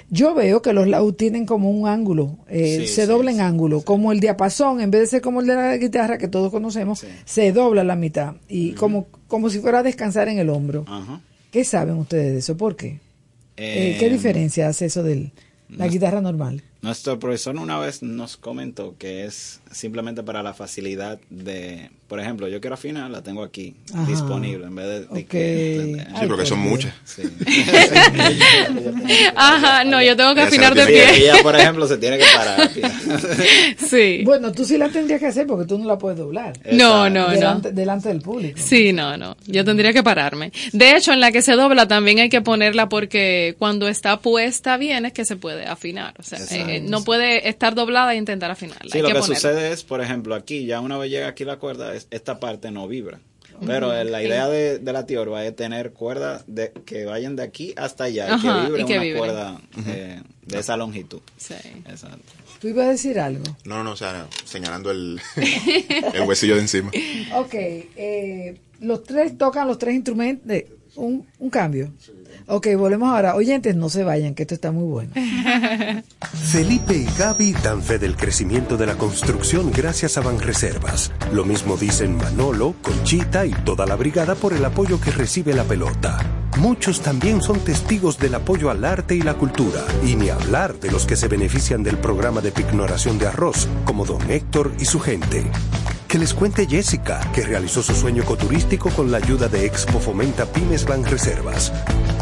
[0.09, 3.41] yo veo que los laúd tienen como un ángulo, eh, Sí, se sí, dobla en
[3.41, 6.51] ángulo, como el diapasón, en vez de ser como el de la guitarra que todos
[6.51, 10.49] conocemos, se dobla a la mitad y como, como si fuera a descansar en el
[10.51, 10.85] hombro.
[10.89, 11.21] Ajá.
[11.51, 12.57] ¿Qué saben ustedes de eso?
[12.57, 13.01] ¿Por qué?
[13.59, 15.33] Eh, ¿Qué Eh, diferencia hace eso de
[15.69, 16.63] la guitarra normal?
[16.83, 22.49] Nuestro profesor una vez nos comentó que es simplemente para la facilidad de, por ejemplo,
[22.49, 24.05] yo quiero afinar, la tengo aquí Ajá.
[24.05, 26.05] disponible en vez de, que...
[26.21, 26.93] Sí, porque son muchas.
[27.05, 27.23] Sí.
[29.35, 31.23] Ajá, no, yo tengo que afinar la de pie.
[31.23, 32.71] Ella, por ejemplo, se tiene que parar.
[33.79, 34.23] Sí.
[34.25, 36.53] Bueno, tú sí la tendrías que hacer porque tú no la puedes doblar.
[36.73, 37.31] No, no, no.
[37.31, 38.59] delante, Delante del público.
[38.61, 39.37] Sí, no, no.
[39.47, 40.53] Yo tendría que pararme.
[40.73, 44.77] De hecho, en la que se dobla también hay que ponerla porque cuando está puesta
[44.77, 46.15] bien es que se puede afinar.
[46.19, 46.39] O sea,
[46.77, 48.91] Eh, no puede estar doblada e intentar afinarla.
[48.91, 51.59] Sí, hay lo que, sucede es, por ejemplo, aquí, ya una vez llega aquí la
[51.59, 53.21] cuerda, es- esta parte no vibra.
[53.65, 54.27] Pero eh, la Sí.
[54.27, 58.37] idea de, de la tiorba es tener cuerdas de, que vayan de aquí hasta allá
[58.37, 59.19] y que vibre y que una vibre.
[59.19, 61.21] cuerda eh, de esa longitud.
[61.37, 61.55] Sí.
[61.89, 62.33] Exacto.
[62.61, 63.45] Tú ibas a decir algo.
[63.65, 65.21] No, no, o sea, señalando el,
[66.15, 66.91] el huesillo de encima.
[67.37, 70.51] Ok, eh, los tres tocan los tres instrumentos.
[70.97, 71.93] un, un cambio.
[72.47, 73.35] Ok, volvemos ahora.
[73.35, 75.13] Oyentes, no se vayan, que esto está muy bueno.
[76.33, 81.13] Felipe y Gaby dan fe del crecimiento de la construcción gracias a Banreservas.
[81.33, 85.65] Lo mismo dicen Manolo, Conchita y toda la brigada por el apoyo que recibe la
[85.65, 86.19] pelota.
[86.59, 90.91] Muchos también son testigos del apoyo al arte y la cultura, y ni hablar de
[90.91, 95.01] los que se benefician del programa de pignoración de arroz, como don Héctor y su
[95.01, 95.45] gente.
[96.13, 100.45] Que les cuente Jessica, que realizó su sueño ecoturístico con la ayuda de Expo Fomenta
[100.45, 101.73] Pymes Banreservas.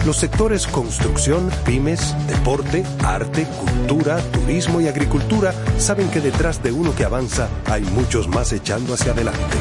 [0.07, 6.95] Los sectores construcción, pymes, deporte, arte, cultura, turismo y agricultura saben que detrás de uno
[6.95, 9.57] que avanza hay muchos más echando hacia adelante.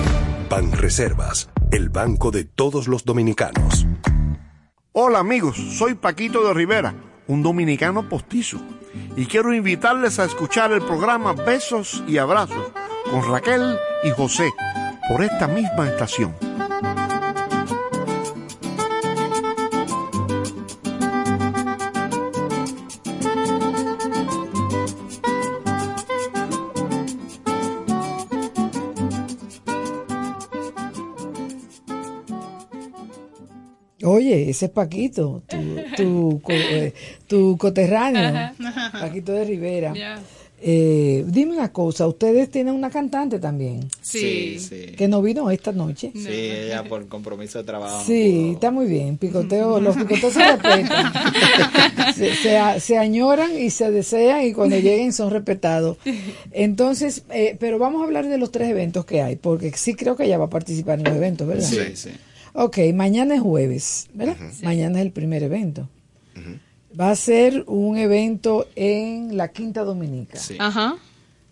[0.48, 3.88] Banreservas, el banco de todos los dominicanos.
[4.92, 6.94] Hola amigos, soy Paquito de Rivera,
[7.26, 8.60] un dominicano postizo,
[9.18, 12.72] y quiero invitarles a escuchar el programa Besos y Abrazos
[13.10, 14.50] con Raquel y José
[15.08, 16.36] por esta misma estación.
[34.02, 36.94] Oye, ese es Paquito, tu, tu, eh,
[37.28, 38.54] tu coterráneo.
[38.92, 39.94] Paquito de Rivera.
[40.62, 43.88] Eh, dime una cosa, ustedes tienen una cantante también.
[44.02, 44.94] Sí, sí.
[44.98, 46.12] Que no vino esta noche.
[46.14, 48.04] Sí, ella por compromiso de trabajo.
[48.06, 49.18] Sí, está muy bien.
[49.18, 51.14] Picoteo, los picoteos se respetan.
[52.16, 55.98] se, se añoran y se desean y cuando lleguen son respetados.
[56.52, 60.16] Entonces, eh, pero vamos a hablar de los tres eventos que hay, porque sí creo
[60.18, 61.68] que ella va a participar en los eventos, ¿verdad?
[61.68, 62.10] Sí, sí.
[62.54, 64.36] Ok, mañana es jueves, ¿verdad?
[64.64, 65.88] Mañana es el primer evento.
[66.98, 70.40] Va a ser un evento en la Quinta Dominica.
[70.60, 70.96] Ajá.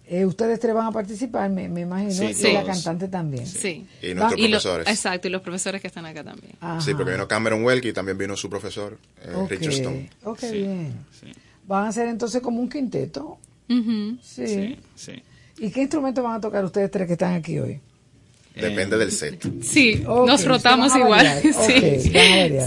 [0.10, 3.46] Eh, ustedes tres van a participar, me, me imagino, Sí, y la cantante también.
[3.46, 3.86] Sí.
[4.02, 4.88] Y nuestros lo- profesores.
[4.88, 6.54] exacto, y los profesores que están acá también.
[6.80, 10.10] Sí, porque vino Cameron Welke y también vino su profesor, eh, Ok, Richard Stone.
[10.24, 10.94] ok, bien.
[11.68, 13.38] Van a ser entonces como un quinteto.
[13.68, 14.18] Sí.
[14.22, 15.24] Sí, sí.
[15.60, 17.82] ¿Y qué instrumento van a tocar ustedes tres que están aquí hoy?
[18.62, 19.44] Depende del set.
[19.64, 21.28] Sí, nos rotamos igual.
[21.42, 22.12] sí.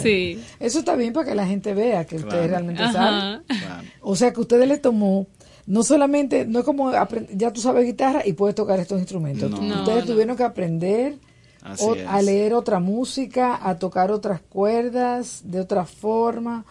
[0.02, 0.40] Sí.
[0.58, 2.92] Eso está bien para que la gente vea que ustedes realmente Ajá.
[2.92, 3.42] saben.
[3.46, 3.82] Claro.
[4.00, 5.26] O sea que ustedes le tomó,
[5.66, 6.92] no solamente, no es como
[7.32, 9.50] ya tú sabes guitarra y puedes tocar estos instrumentos.
[9.50, 9.80] No.
[9.80, 10.12] Ustedes no.
[10.12, 11.14] tuvieron que aprender
[11.78, 16.64] o- a leer otra música, a tocar otras cuerdas de otra forma.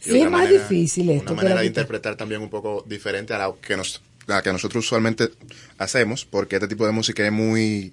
[0.00, 1.32] Sí, es más manera- difícil esto.
[1.32, 1.82] Una manera de guitarra.
[1.84, 5.28] interpretar también un poco diferente a la que, nos, a la que nosotros usualmente
[5.78, 7.92] hacemos, porque este tipo de música es muy...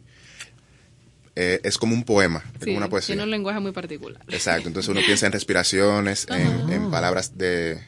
[1.35, 3.13] eh, es como un poema, es como una poesía.
[3.15, 4.21] tiene un lenguaje muy particular.
[4.29, 7.79] Exacto, entonces uno piensa en respiraciones, en, en palabras de,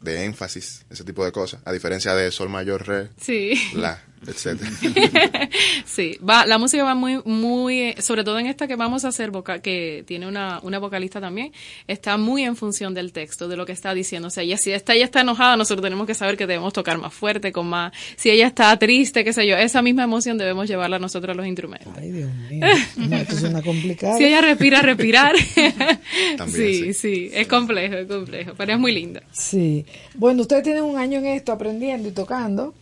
[0.00, 3.54] de énfasis, ese tipo de cosas, a diferencia de sol mayor, re, Sí.
[3.74, 4.70] la, etcétera.
[5.84, 9.08] Sí, va, la música va muy, muy, eh, sobre todo en esta que vamos a
[9.08, 11.52] hacer, voca- que tiene una, una vocalista también,
[11.86, 14.28] está muy en función del texto, de lo que está diciendo.
[14.28, 16.98] O sea, ella, si está, ella está enojada, nosotros tenemos que saber que debemos tocar
[16.98, 20.68] más fuerte, con más, si ella está triste, qué sé yo, esa misma emoción debemos
[20.68, 21.92] llevarla nosotros a los instrumentos.
[21.96, 22.66] Ay, Dios mío.
[22.96, 24.16] No, esto suena complicado.
[24.18, 25.34] Si ella respira, respirar.
[26.36, 29.22] También, sí, sí, es complejo, es complejo, pero es muy linda.
[29.32, 29.84] Sí.
[30.14, 32.74] Bueno, ustedes tienen un año en esto aprendiendo y tocando.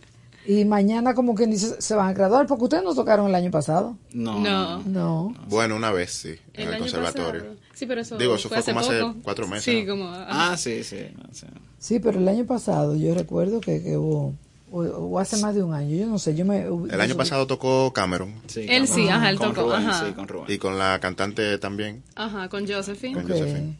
[0.45, 2.47] Y mañana, como quien dice, se van a graduar.
[2.47, 3.97] Porque ustedes no tocaron el año pasado.
[4.13, 4.39] No.
[4.39, 4.83] No.
[4.83, 5.35] No.
[5.47, 7.41] Bueno, una vez sí, en el, conservatorio.
[7.41, 7.57] pasado.
[7.73, 9.63] Sí, pero eso Digo, eso fue, hace como hace cuatro meses.
[9.63, 9.93] Sí, ¿no?
[9.93, 10.09] como...
[10.09, 10.51] ajá.
[10.51, 10.97] Ah, sí, sí.
[11.29, 14.33] o sea, Sí, pero el año pasado yo recuerdo que, que hubo,
[14.71, 16.61] o, o hace más de un año, yo no sé, yo me...
[16.61, 20.05] El año pasado tocó Cameron sí, Él sí, ajá, él con tocó, Rubén, ajá.
[20.05, 20.45] sí, con Rubén.
[20.47, 22.01] y con la cantante también.
[22.15, 23.15] Ajá, con Josephine.
[23.15, 23.27] Con.
[23.29, 23.77] Josephine.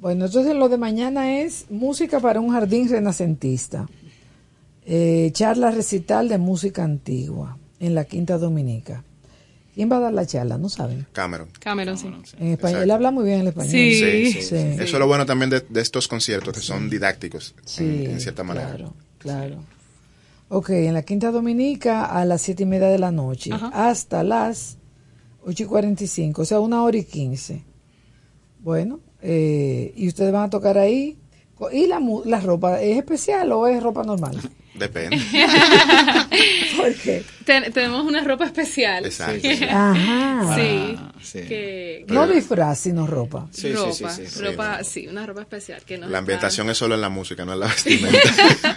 [0.00, 3.86] Bueno, entonces lo de mañana es música para un jardín renacentista.
[4.86, 9.02] Eh, charla recital de música antigua en la Quinta Dominica.
[9.74, 10.56] ¿Quién va a dar la charla?
[10.58, 11.06] No saben.
[11.12, 11.48] Cameron.
[11.58, 12.06] Cameron, sí.
[12.38, 13.72] En español, él habla muy bien el español.
[13.72, 13.94] Sí.
[13.94, 14.56] Sí, sí, Sí.
[14.56, 18.20] Eso es lo bueno también de, de estos conciertos, que son didácticos, Sí, en, en
[18.20, 18.68] cierta manera.
[18.68, 19.56] Claro, claro.
[20.48, 24.76] Ok, en la Quinta Dominica a las siete y media de la noche hasta las
[25.44, 27.64] ocho y cuarenta y cinco, o sea, una hora y quince.
[28.60, 31.18] Bueno, eh, y ustedes van a tocar ahí.
[31.72, 34.38] ¿Y la, mu- la ropa es especial o es ropa normal?
[34.74, 35.16] Depende.
[36.76, 37.22] ¿Por qué?
[37.44, 39.04] Ten- tenemos una ropa especial.
[39.06, 39.46] Exacto.
[39.70, 40.54] Ajá.
[40.56, 40.94] Sí.
[40.98, 41.40] Ah, sí.
[41.42, 43.46] Que, No disfraz, sino ropa.
[43.52, 46.78] Sí, sí, ropa, sí, sí, ropa, sí, una ropa especial que nos La ambientación es
[46.78, 48.74] solo en la música, no en la vestimenta.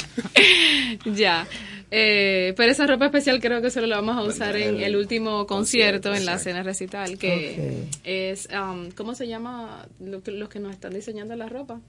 [1.05, 1.47] ya.
[1.89, 5.47] Eh, pero esa ropa especial creo que solo la vamos a usar en el último
[5.47, 10.59] concierto, en la cena recital, que es, um, ¿cómo se llama lo que- los que
[10.59, 11.79] nos están diseñando la ropa?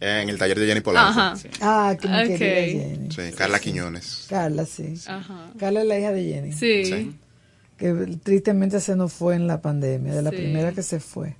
[0.00, 1.18] En el taller de Jenny Polanco.
[1.20, 1.34] Ajá.
[1.60, 2.38] Ah, que mi Ok.
[2.38, 3.08] querida Jenny.
[3.10, 4.26] Sí, Carla Quiñones.
[4.28, 4.94] Carla, sí.
[5.06, 5.50] Ajá.
[5.58, 6.52] Carla es la hija de Jenny.
[6.52, 6.84] Sí.
[6.86, 7.16] Sí.
[7.78, 7.92] que
[8.22, 10.36] tristemente se nos fue en la pandemia, de la Sí.
[10.36, 11.36] primera que se fue.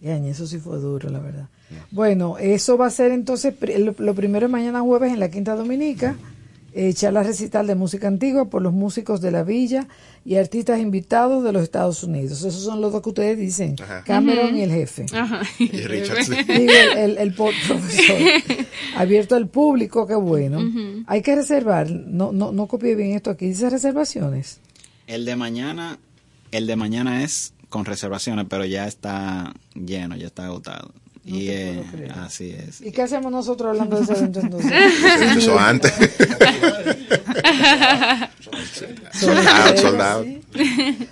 [0.00, 1.48] Y año, eso sí fue duro, la verdad.
[1.90, 3.52] Bueno, eso va a ser entonces,
[3.98, 6.16] lo primero es mañana jueves en la Quinta Dominica,
[6.80, 9.88] eh, charla recital de música antigua por los músicos de la villa
[10.24, 12.38] y artistas invitados de los Estados Unidos.
[12.44, 14.04] Esos son los dos que ustedes dicen, Ajá.
[14.04, 15.06] Cameron y el jefe.
[15.12, 15.42] Ajá.
[15.58, 16.34] Y Richard, sí.
[16.46, 18.16] Digo, el, el- el po- profesor.
[18.96, 20.60] Abierto al público, qué bueno.
[21.06, 24.60] Hay que reservar, no, no, no copié bien esto aquí, dice reservaciones.
[25.06, 25.98] El de mañana,
[26.52, 30.92] el de mañana es con reservaciones, pero ya está lleno, ya está agotado.
[31.28, 32.12] Y te puedo eh, creer.
[32.12, 32.80] así es.
[32.80, 34.72] ¿Y qué hacemos nosotros hablando de ese evento entonces?
[35.36, 35.92] Eso antes.
[39.12, 40.26] Sold out, sold out.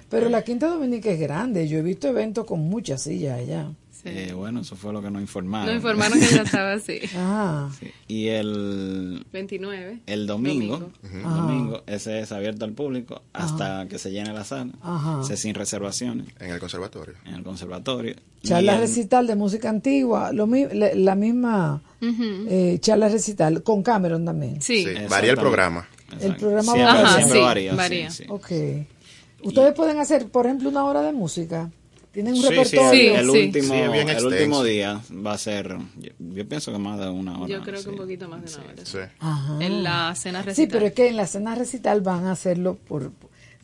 [0.08, 1.68] Pero la Quinta Dominica es grande.
[1.68, 3.68] Yo he visto eventos con muchas sillas allá.
[4.08, 5.66] Eh, bueno, eso fue lo que nos informaron.
[5.66, 7.00] Nos informaron que ya estaba así.
[7.16, 7.90] Ah, Sí.
[8.08, 10.00] Y el, 29.
[10.06, 11.30] el domingo, Domingo.
[11.30, 14.72] domingo, ese es abierto al público hasta que se llene la sala.
[14.82, 15.20] Ajá.
[15.22, 17.14] Ese es sin reservaciones En el conservatorio.
[17.24, 18.14] en el conservatorio.
[18.42, 23.82] Charla el- recital de música antigua, lo mi- la, la misma eh, charla recital con
[23.82, 24.62] Cameron también.
[24.62, 24.84] Sí.
[24.84, 25.88] Sí, varía el programa.
[26.20, 27.06] El programa Siempre, va a variar.
[27.06, 27.70] Ajá, siempre sí, varía.
[27.72, 28.10] sí, varía.
[28.10, 28.24] sí.
[28.28, 28.50] Ok.
[29.42, 31.70] Ustedes pueden hacer, por ejemplo, una hora de música
[32.16, 33.14] Tienen un Sí, sí, repertorio.
[33.14, 33.38] el, el Sí.
[33.44, 37.38] último, Sí, el último día va a ser, yo, yo pienso que más de una
[37.38, 37.46] hora.
[37.46, 37.84] Yo creo sí.
[37.84, 38.86] que un poquito más de una hora.
[38.86, 38.98] Sí.
[39.18, 39.58] Ajá.
[39.60, 40.68] En la cena Sí, recital.
[40.72, 43.12] pero es que en la cena recital van a hacerlo por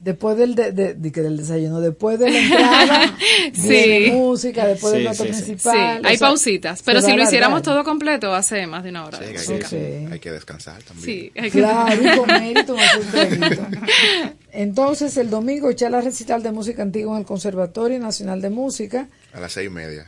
[0.02, 3.16] después del de, de- de- que del desayuno, después de la entrada,
[3.54, 4.10] Sí.
[4.12, 5.38] música, después del Sí, plato sí, sí.
[5.38, 6.02] Sí, principal.
[6.04, 9.18] o hay sea, pausitas, pero si lo hiciéramos todo completo, hace más de una hora.
[9.18, 10.12] Sí, hay, que, Ok.
[10.12, 11.04] hay que descansar también.
[11.06, 13.66] Sí, hay que- Claro, y comer y tomarse un traguito.
[14.52, 19.08] Entonces, el domingo echar la recital de música antigua en el Conservatorio Nacional de Música.
[19.32, 20.06] A las seis y media.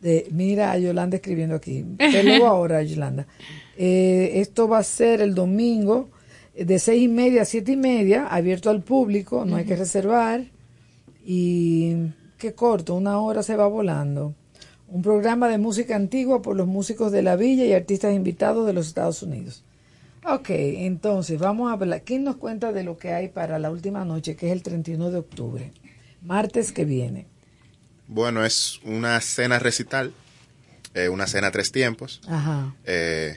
[0.00, 1.84] De, mira a Yolanda escribiendo aquí.
[1.98, 3.26] Te leo ahora, Yolanda.
[3.76, 6.08] Eh, esto va a ser el domingo
[6.64, 10.44] de seis y media a siete y media, abierto al público, no hay que reservar.
[11.24, 11.94] Y
[12.38, 14.34] qué corto, una hora se va volando.
[14.88, 18.72] Un programa de música antigua por los músicos de la villa y artistas invitados de
[18.72, 19.62] los Estados Unidos.
[20.24, 22.02] Ok, entonces vamos a hablar.
[22.02, 25.10] ¿Quién nos cuenta de lo que hay para la última noche, que es el 31
[25.10, 25.72] de octubre?
[26.22, 27.26] Martes que viene.
[28.08, 30.12] Bueno, es una cena recital,
[30.94, 32.20] eh, una cena a tres tiempos.
[32.26, 32.74] Ajá.
[32.84, 33.36] eh,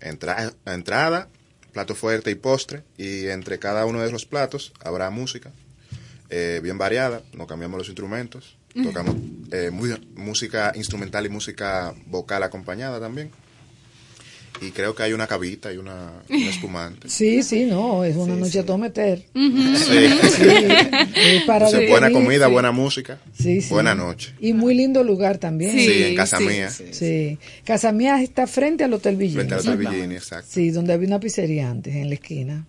[0.00, 1.28] entra- entrada,
[1.74, 2.82] plato fuerte y postre.
[2.96, 5.50] Y entre cada uno de los platos habrá música
[6.30, 7.20] eh, bien variada.
[7.34, 8.56] No cambiamos los instrumentos.
[8.82, 9.14] Tocamos
[9.52, 13.30] eh, muy- música instrumental y música vocal acompañada también.
[14.60, 17.08] Y creo que hay una cabita y una, una espumante.
[17.08, 19.24] Sí, sí, no, es una noche a todo meter.
[19.34, 19.52] Sí.
[20.34, 22.52] Sí, es para Entonces, digerir, buena comida, sí.
[22.52, 23.68] buena música, Sí, sí.
[23.70, 24.32] buena noche.
[24.40, 25.72] Y muy lindo lugar también.
[25.78, 26.70] Sí, en Casa Mía.
[26.70, 27.38] Sí.
[27.64, 29.36] Casa Mía está frente al Hotel Villini.
[29.36, 30.48] Frente al Hotel Villini, exacto.
[30.50, 32.66] Sí, donde había una pizzería antes, en la esquina.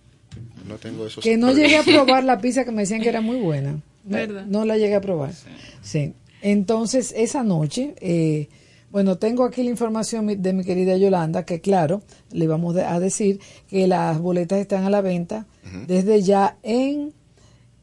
[0.68, 3.20] No tengo esos Que no llegué a probar la pizza que me decían que era
[3.20, 3.80] muy buena.
[4.04, 4.44] ¿Verdad?
[4.46, 5.32] No la llegué a probar.
[5.82, 6.12] Sí.
[6.42, 8.48] Entonces, esa noche, eh,
[8.96, 12.00] bueno, tengo aquí la información de mi querida Yolanda, que claro,
[12.32, 15.44] le vamos a decir que las boletas están a la venta
[15.86, 17.12] desde ya en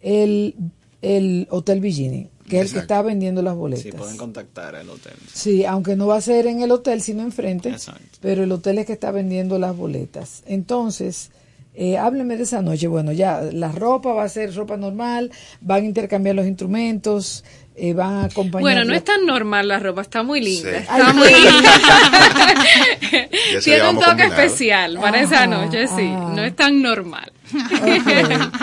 [0.01, 0.55] el,
[1.03, 3.83] el Hotel Villini, que es el que está vendiendo las boletas.
[3.83, 5.13] Sí, pueden contactar al hotel.
[5.31, 7.69] Sí, aunque no va a ser en el hotel, sino enfrente.
[7.69, 8.17] Exacto.
[8.19, 10.41] Pero el hotel es que está vendiendo las boletas.
[10.47, 11.29] Entonces,
[11.75, 12.87] eh, hábleme de esa noche.
[12.87, 15.31] Bueno, ya la ropa va a ser ropa normal,
[15.61, 17.43] van a intercambiar los instrumentos,
[17.75, 18.61] eh, van a acompañar.
[18.61, 20.69] Bueno, no es tan normal la ropa, está muy linda.
[20.71, 20.75] Sí.
[20.77, 21.71] Está Ay, muy linda.
[23.63, 24.33] Tiene un toque combinado.
[24.41, 26.11] especial para esa Ajá, noche, sí.
[26.13, 26.33] ajá.
[26.35, 27.31] No es tan normal.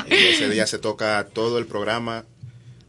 [0.09, 2.24] Y ese día se toca todo el programa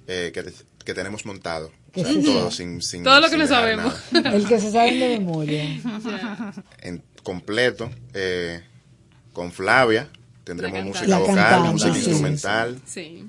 [0.08, 0.44] eh, que,
[0.84, 1.72] que tenemos montado.
[1.94, 2.24] O sea, Sí.
[2.24, 3.94] todo, sin, sin- Todo lo que sin no sabemos.
[4.12, 4.34] nada.
[4.36, 5.64] El que se sabe de memoria.
[6.82, 8.62] En completo, eh,
[9.34, 10.10] con Flavia,
[10.44, 12.00] tendremos música vocal, cantante, música sí.
[12.00, 12.80] instrumental.
[12.86, 13.28] Sí.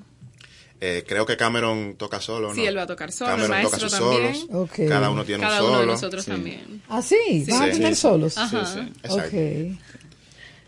[0.85, 2.55] Eh, creo que Cameron toca solo, ¿no?
[2.55, 4.35] Sí, él va a tocar solo, el Cameron toca maestro sus también.
[4.35, 4.69] solos.
[4.69, 4.87] Ok.
[4.89, 5.91] Cada uno tiene Cada un uno de solo.
[5.93, 6.31] nosotros Sí.
[6.31, 6.81] también.
[6.89, 8.01] Ah, sí, van a tener Sí.
[8.01, 8.37] solos.
[8.37, 8.65] Ajá.
[8.65, 8.93] Sí, sí.
[9.03, 9.37] Exacto.
[9.37, 9.79] Ok.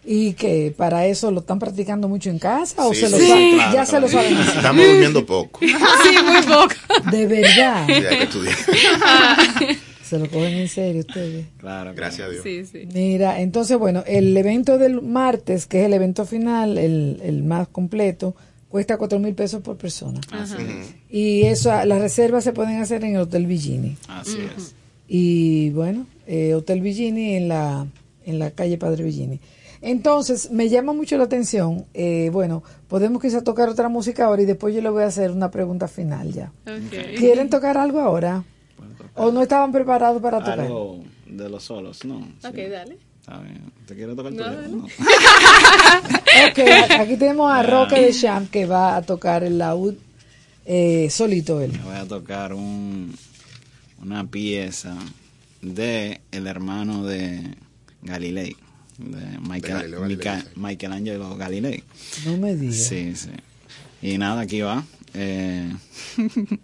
[0.08, 3.28] ¿Y que para eso lo están practicando mucho en casa o Sí, se lo sí.
[3.28, 3.56] saben?
[3.56, 4.06] Claro, ya se claro.
[4.06, 4.38] lo saben?
[4.38, 5.60] Estamos durmiendo poco.
[5.66, 7.10] Sí, muy poco.
[7.12, 7.86] De verdad.
[7.88, 8.56] Sí, hay que estudiar.
[10.08, 11.48] Se lo cogen en serio ustedes.
[11.58, 11.94] Claro.
[11.96, 12.44] Gracias a Dios.
[12.44, 12.88] Sí, sí.
[12.94, 17.68] Mira, entonces, bueno, el evento del martes, que es el evento final, el, el más
[17.68, 18.36] completo,
[18.70, 20.22] cuesta cuatro mil pesos por persona.
[20.32, 20.96] Así es.
[21.10, 23.98] Y eso, las reservas se pueden hacer en el Hotel Villini.
[24.08, 24.76] Así es.
[25.08, 27.88] Y bueno, eh, Hotel Villini en la,
[28.26, 29.40] en la calle Padre Villini.
[29.82, 31.86] Entonces, me llama mucho la atención.
[31.94, 35.32] eh, bueno, podemos quizá tocar otra música ahora y después yo le voy a hacer
[35.32, 36.52] una pregunta final ya.
[37.18, 38.44] ¿Quieren tocar algo ahora?
[39.16, 40.60] ¿O no estaban preparados para tocar?
[40.60, 42.20] Algo de los solos, ¿no?
[42.42, 42.48] Sí.
[42.48, 42.98] Ok, dale.
[43.22, 43.72] Está bien.
[43.88, 44.68] ¿Te quieres tocar No, dale.
[44.68, 44.88] No.
[46.50, 46.60] Ok,
[47.00, 49.96] aquí tenemos a Roque de Champ que va a tocar el laúd
[50.66, 51.72] eh, solito él.
[51.84, 53.16] Voy a tocar un,
[54.02, 54.96] una pieza
[55.62, 57.56] de el hermano de
[58.02, 58.56] Galilei,
[58.98, 60.46] de Michael, Galileo Galilei, Mica-.
[60.56, 61.84] Michelangelo Galilei.
[62.26, 62.76] No me digas.
[62.76, 63.30] Sí, sí.
[64.02, 64.84] Y nada, aquí va.
[65.14, 65.72] Eh,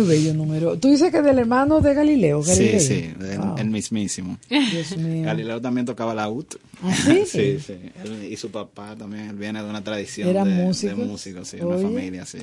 [0.00, 0.78] Muy bello número.
[0.78, 2.42] Tú dices que del hermano de Galileo.
[2.42, 2.80] Galileo.
[2.80, 4.38] Sí, sí, el, el mismísimo.
[4.48, 5.24] Dios mío.
[5.24, 6.54] Galileo también tocaba la ut.
[6.82, 7.22] ¿Ah, sí?
[7.26, 7.74] sí, sí.
[8.02, 10.96] Él y su papá también, él viene de una tradición ¿Eran de, músicos?
[10.98, 12.38] de músicos, sí, una familia, sí.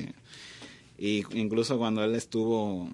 [1.00, 2.90] Y incluso cuando él estuvo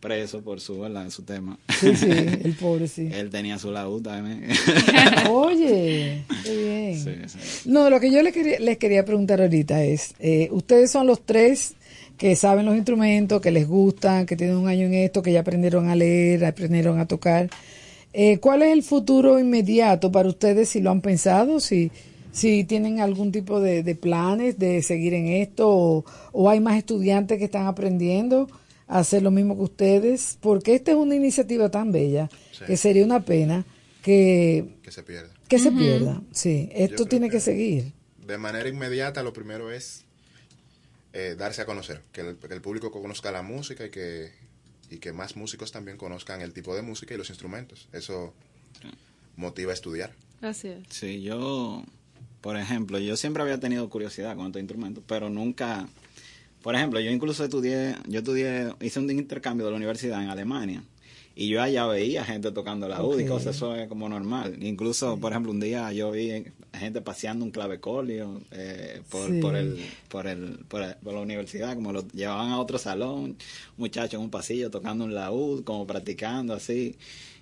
[0.00, 1.10] preso por su, ¿verdad?
[1.10, 3.10] su tema, Sí, sí, el pobre sí.
[3.12, 4.48] él tenía su laúd también.
[5.30, 6.98] Oye, qué bien.
[6.98, 7.68] Sí, sí.
[7.68, 11.20] No, lo que yo les quería, les quería preguntar ahorita es, eh, ustedes son los
[11.26, 11.74] tres
[12.20, 15.40] que saben los instrumentos, que les gustan, que tienen un año en esto, que ya
[15.40, 17.48] aprendieron a leer, aprendieron a tocar.
[18.12, 21.60] Eh, ¿Cuál es el futuro inmediato para ustedes si lo han pensado?
[21.60, 21.90] Si,
[22.30, 26.76] si tienen algún tipo de, de planes de seguir en esto o, o hay más
[26.76, 28.50] estudiantes que están aprendiendo
[28.86, 32.66] a hacer lo mismo que ustedes, porque esta es una iniciativa tan bella Sí.
[32.66, 33.64] que sería una pena
[34.02, 35.30] que, Que se pierda.
[35.48, 36.20] que se pierda.
[36.32, 37.92] Sí, esto tiene que, seguir.
[38.26, 40.04] De manera inmediata, lo primero es
[41.12, 44.32] eh, darse a conocer, que el, que el público conozca la música y que,
[44.90, 47.88] y que más músicos también conozcan el tipo de música y los instrumentos.
[47.92, 48.34] Eso
[49.36, 50.12] motiva a estudiar.
[50.40, 50.78] Así es.
[50.88, 51.84] Sí, yo,
[52.40, 55.88] por ejemplo, yo siempre había tenido curiosidad con estos instrumentos, pero nunca,
[56.62, 60.82] por ejemplo, yo incluso estudié, yo estudié, hice un intercambio de la universidad en Alemania.
[61.36, 64.58] Y yo allá veía gente tocando la UD y cosas, eso es como normal.
[64.62, 66.44] Incluso, por ejemplo, un día yo vi
[66.74, 69.40] gente paseando un clavecolio eh, por, Sí.
[69.40, 69.76] por, el,
[70.08, 73.36] por, el, por, el- por la universidad, como lo llevaban a otro salón,
[73.78, 76.96] muchachos en un pasillo tocando un laúd, como practicando así.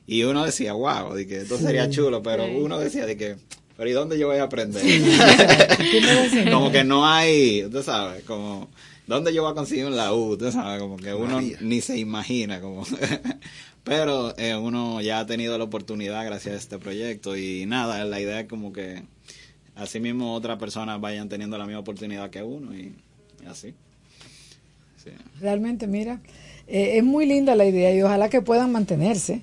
[0.07, 1.65] Y uno decía, wow, de que esto Sí.
[1.65, 2.53] sería chulo, pero Sí.
[2.57, 3.37] uno decía de que,
[3.77, 4.83] pero ¿y dónde yo voy a aprender?
[6.53, 8.69] Como que no hay, tú sabes, como,
[9.07, 10.39] ¿dónde yo voy a conseguir un laúd?
[10.39, 11.59] Tú sabes, como que uno María.
[11.61, 12.85] ni se imagina, como...
[13.89, 18.21] Pero eh, uno ya ha tenido la oportunidad gracias a este proyecto y nada, la
[18.21, 19.03] idea es como que
[19.75, 22.95] así mismo otras personas vayan teniendo la misma oportunidad que uno y,
[23.43, 23.75] y así.
[25.03, 25.11] Sí.
[25.41, 26.21] Realmente, mira,
[26.67, 29.41] eh, es muy linda la idea y ojalá que puedan mantenerse,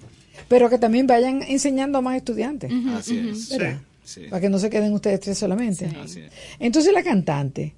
[0.47, 2.72] pero que también vayan enseñando a más estudiantes.
[2.95, 3.49] Así es.
[3.49, 3.81] ¿verdad?
[4.03, 4.27] Sí.
[4.30, 5.88] Para que no se queden ustedes tres solamente.
[6.03, 6.31] Así es.
[6.59, 7.73] Entonces la cantante,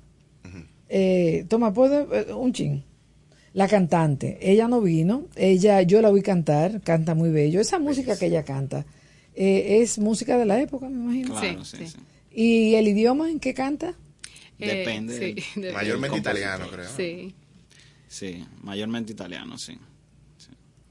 [0.89, 2.83] eh, toma, ¿puedo, eh, un chin.
[3.53, 7.59] La cantante, ella no vino, ella, yo la vi cantar, canta muy bello.
[7.59, 8.85] Esa música que ella canta
[9.35, 11.39] eh, es música de la época, me imagino.
[11.39, 11.97] Claro, sí, sí.
[12.31, 13.95] ¿Y el idioma en qué canta?
[14.59, 15.13] Eh, Depende.
[15.13, 15.73] sí, del- depende.
[15.73, 16.89] Mayormente italiano, creo.
[16.95, 17.33] Sí.
[18.07, 19.77] Sí, mayormente italiano, sí.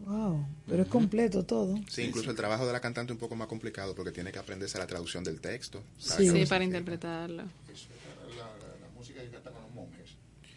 [0.01, 1.81] Wow, pero es completo todo.
[1.89, 4.39] Sí, incluso el trabajo de la cantante es un poco más complicado porque tiene que
[4.39, 5.83] aprenderse la traducción del texto.
[5.99, 6.27] Sí.
[6.49, 7.45] para lo que interpretarlo.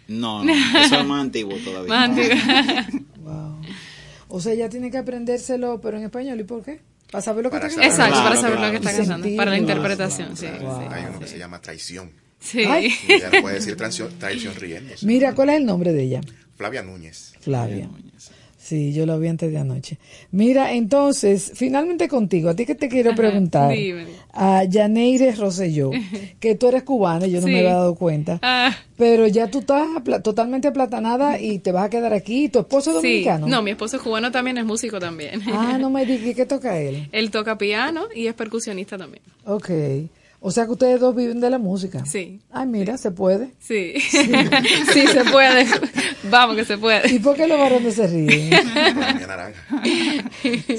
[0.10, 1.88] No, no, eso es más antiguo todavía.
[1.90, 2.36] Más antiguo.
[3.23, 3.61] Wow.
[4.30, 6.40] O sea, ella tiene que aprendérselo, pero en español.
[6.40, 6.80] ¿Y por qué?
[7.11, 8.03] Para saber lo que Para está cantando.
[8.03, 9.38] Exacto, para Claro, saber lo que está cantando.
[9.38, 10.45] Para la interpretación, sí.
[10.48, 11.19] Claro, sí, Hay uno sí.
[11.19, 12.11] que se llama traición.
[12.40, 12.61] Sí.
[12.64, 12.91] Ay.
[13.07, 15.06] Y ya no puede decir traición, traición riéndose.
[15.06, 16.22] Mira, ¿cuál es el nombre de ella?
[16.56, 17.34] Flavia Núñez.
[17.40, 17.90] Flavia.
[18.69, 19.97] Sí, yo lo vi antes de anoche.
[20.29, 23.73] Mira, entonces, finalmente contigo, a ti que te quiero preguntar,
[24.31, 25.89] a Yaneire Rosselló,
[26.39, 27.53] que tú eres cubana, yo no Sí.
[27.53, 29.87] me había dado cuenta, Ah, pero ya tú estás
[30.23, 32.47] totalmente aplatanada y te vas a quedar aquí.
[32.49, 33.07] ¿Tu esposo es sí.
[33.07, 33.47] dominicano?
[33.47, 35.41] No, mi esposo es cubano también, es músico también.
[35.51, 37.09] Ah, no me digas, ¿qué toca él?
[37.11, 39.23] Él toca piano y es percusionista también.
[39.45, 39.71] Ok.
[40.41, 42.06] O sea que ustedes dos viven de la música.
[42.06, 42.40] Sí.
[42.52, 43.52] Ay, mira, se puede.
[43.60, 43.94] Sí.
[43.99, 45.66] sí, se puede.
[46.30, 47.14] Vamos que se puede.
[47.14, 48.49] ¿Y por qué los varones se ríen?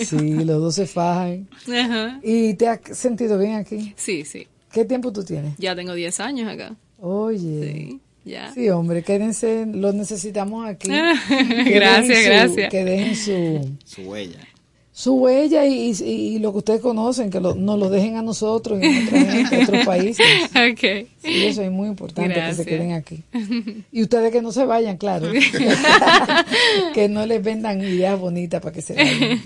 [0.05, 1.49] Sí, los dos se fajan.
[1.69, 2.21] Ajá.
[2.23, 3.93] ¿Y te has sentido bien aquí?
[3.97, 4.47] Sí, sí.
[4.73, 5.55] ¿Qué tiempo tú tienes?
[5.59, 6.75] Ya tengo 10 años acá.
[6.99, 7.73] Oye.
[7.73, 8.53] Sí, ya.
[8.55, 10.89] Sí, hombre, quédense, los necesitamos aquí.
[11.29, 12.71] Que Gracias, su- gracias.
[12.71, 14.39] Que dejen su, Su huella.
[14.93, 18.23] Su huella y, y- y lo que ustedes conocen, que lo- nos lo dejen a
[18.23, 20.27] nosotros y a otra gente, a otros países.
[20.49, 21.09] Ok.
[21.23, 22.57] Sí, eso es muy importante Gracias.
[22.59, 23.23] que se queden aquí.
[23.93, 25.29] Y ustedes que no se vayan, claro.
[26.95, 29.41] que no les vendan ideas bonitas para que se vayan.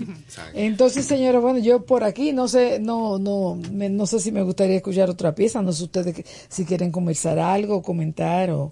[0.53, 4.41] Entonces, señora, bueno, yo por aquí no sé, no, no, me- no sé si me
[4.41, 8.71] gustaría escuchar otra pieza, no sé ustedes que- si quieren conversar algo, comentar o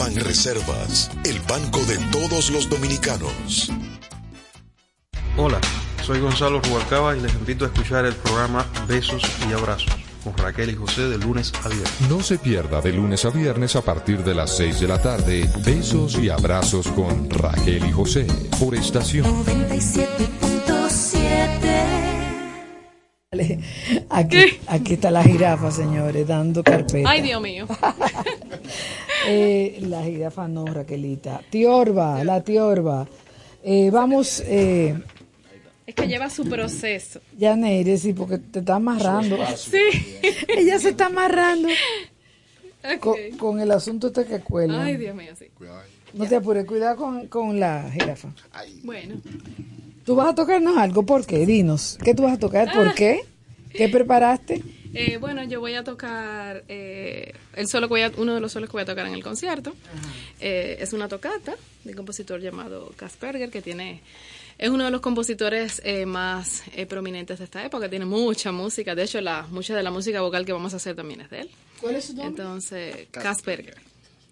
[0.00, 3.70] Ban Reservas, el banco de todos los dominicanos.
[5.36, 5.60] Hola,
[6.02, 9.92] soy Gonzalo Rubalcaba y les invito a escuchar el programa Besos y Abrazos
[10.24, 12.00] con Raquel y José de lunes a viernes.
[12.08, 15.50] No se pierda de lunes a viernes a partir de las 6 de la tarde.
[15.66, 18.26] Besos y abrazos con Raquel y José
[18.58, 19.26] por estación.
[19.44, 20.49] 97.7
[24.08, 27.08] Aquí, aquí está la jirafa, señores, dando carpeta.
[27.08, 27.66] Ay, Dios mío.
[29.28, 31.42] Eh, la jirafa no, Raquelita.
[31.50, 33.06] Tiorba, la tiorba.
[33.62, 34.98] Eh, vamos, eh,
[35.86, 37.20] Es que lleva su proceso.
[37.36, 39.36] ya Neire, sí, porque te está amarrando.
[39.56, 39.78] Sí.
[40.48, 41.68] Ella se está amarrando
[43.00, 44.82] con, con el asunto este que cuelga.
[44.84, 45.46] Ay, Dios mío, sí.
[46.14, 48.30] No te apures, cuidado con, con la jirafa.
[48.82, 49.16] Bueno.
[50.10, 51.06] ¿Tú vas a tocarnos algo?
[51.06, 51.46] ¿Por qué?
[51.46, 51.96] Dinos.
[52.02, 52.72] ¿Qué tú vas a tocar?
[52.72, 53.20] ¿Por qué?
[53.72, 54.60] ¿Qué preparaste?
[54.92, 58.50] Eh, bueno, yo voy a tocar eh, el solo que voy a- uno de los
[58.50, 59.72] solos que voy a tocar en el concierto.
[60.40, 61.54] Eh, es una tocata
[61.84, 64.00] de un compositor llamado Kasperger que tiene
[64.58, 67.88] es uno de los compositores eh, más eh, prominentes de esta época.
[67.88, 68.96] Tiene mucha música.
[68.96, 71.42] De hecho, la mucha de la música vocal que vamos a hacer también es de
[71.42, 71.50] él.
[71.80, 72.26] ¿Cuál es su nombre?
[72.42, 73.76] Entonces, Kasperger.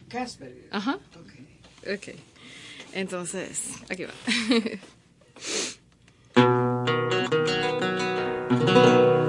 [0.09, 0.57] Casper.
[0.73, 0.99] Ajá.
[1.85, 2.17] Ok.
[2.95, 4.13] Entonces, aquí va.
[6.35, 6.41] あ
[9.25, 9.28] っ。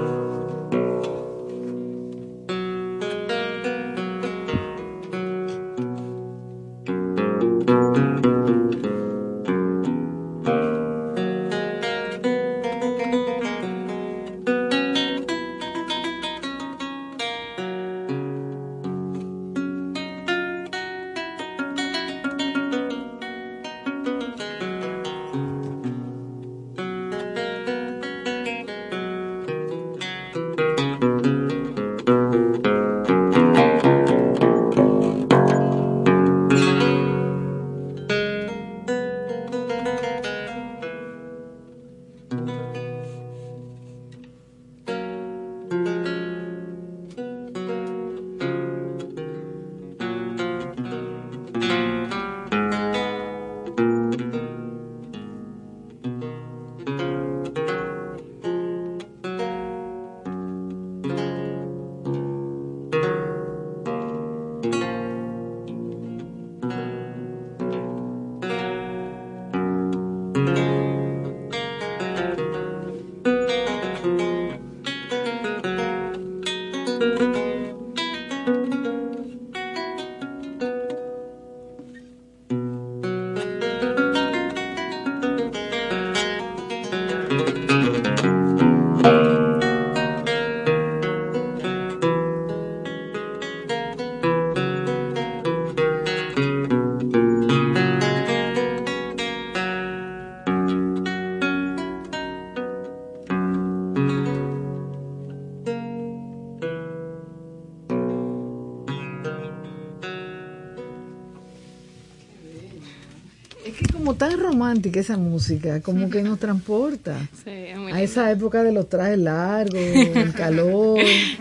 [114.60, 117.98] Romántica esa música, como que nos transporta Sí, es muy a lindo.
[118.04, 119.80] esa época de los trajes largos,
[120.14, 120.98] el calor.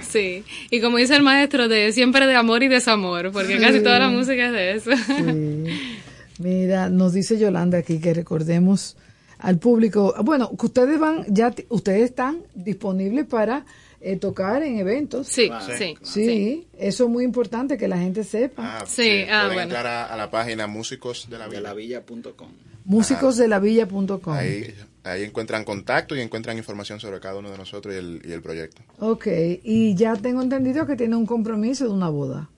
[0.07, 3.59] Sí, y como dice el maestro, de siempre de amor y desamor, porque Sí.
[3.61, 4.91] casi toda la música es de eso.
[5.05, 5.65] Sí.
[6.39, 8.95] Mira, nos dice Yolanda aquí que recordemos
[9.39, 13.65] al público, bueno, que ustedes van, ya ustedes están disponibles para
[14.01, 15.27] eh, tocar en eventos.
[15.27, 16.67] Sí, sí, sí, sí.
[16.77, 18.79] eso es muy importante que la gente sepa.
[18.79, 19.61] Ah, Sí, ah, pueden bueno.
[19.63, 22.47] entrar a, a la página músicos de la villa.com.
[22.89, 24.33] Músicosdelavilla.com.
[24.33, 28.31] Ahí, ahí encuentran contacto y encuentran información sobre cada uno de nosotros y el, y
[28.31, 28.81] el proyecto.
[28.99, 29.27] Ok,
[29.63, 32.49] y ya tengo entendido que tiene un compromiso de una boda,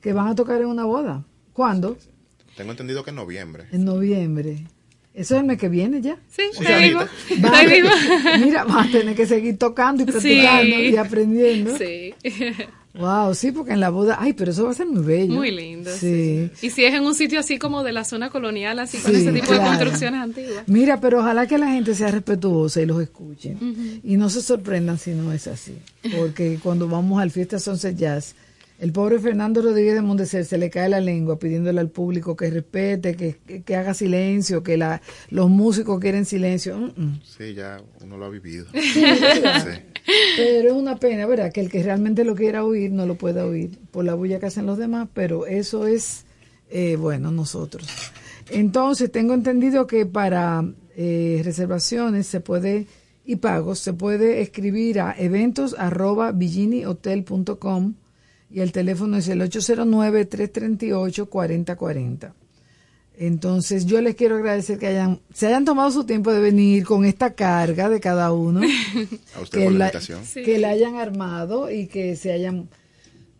[0.00, 1.24] que van a tocar en una boda.
[1.52, 1.98] ¿Cuándo?
[2.56, 3.64] Tengo entendido que en noviembre.
[3.72, 4.66] En noviembre.
[5.12, 6.16] Eso es el mes que viene ya.
[6.28, 7.10] Sí, ahí ahorita.
[7.30, 7.48] mismo.
[7.48, 7.90] Va- mismo.
[8.46, 10.82] Mira, vas a tener que seguir tocando y practicando Sí.
[10.92, 11.76] y aprendiendo.
[11.76, 12.14] Sí.
[12.94, 15.34] Wow, sí, porque en la boda, ay, pero eso va a ser muy bello.
[15.34, 16.50] Muy lindo, Sí.
[16.62, 19.30] Y si es en un sitio así como de la zona colonial, así con ese
[19.32, 20.64] tipo de construcciones antiguas.
[20.66, 23.54] Mira, pero ojalá que la gente sea respetuosa y los escuche.
[23.54, 24.00] Ujú.
[24.02, 25.76] Y no se sorprendan si no es así.
[26.16, 28.34] Porque cuando vamos al Fiesta Sunset Jazz,
[28.80, 32.48] el pobre Fernando Rodríguez de Mondecer se le cae la lengua pidiéndole al público que
[32.48, 36.78] respete, que, que- que haga silencio, que la, los músicos quieren silencio.
[36.78, 37.20] Mm, mm.
[37.24, 38.66] Sí, ya uno lo ha vivido.
[38.72, 39.02] Sí.
[40.36, 41.52] Pero es una pena, ¿verdad?
[41.52, 44.46] Que el que realmente lo quiera oír no lo pueda oír por la bulla que
[44.46, 46.24] hacen los demás, pero eso es,
[46.70, 47.86] eh, bueno, nosotros.
[48.50, 50.64] Entonces, tengo entendido que para
[50.96, 52.86] eh, reservaciones se puede
[53.24, 56.32] y pagos se puede escribir a eventos arroba
[58.50, 62.32] y el teléfono es el 809-338-4040.
[63.20, 67.04] Entonces yo les quiero agradecer que hayan, se hayan tomado su tiempo de venir con
[67.04, 68.60] esta carga de cada uno.
[69.34, 70.20] A usted que por la la, invitación.
[70.44, 72.68] que la hayan armado y que se hayan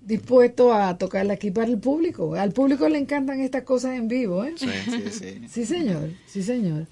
[0.03, 2.35] dispuesto a tocarla aquí para el público.
[2.35, 4.55] Al público le encantan estas cosas en vivo, ¿eh?
[4.57, 5.41] Sí, sí, sí.
[5.49, 6.87] Sí, señor, sí, señor.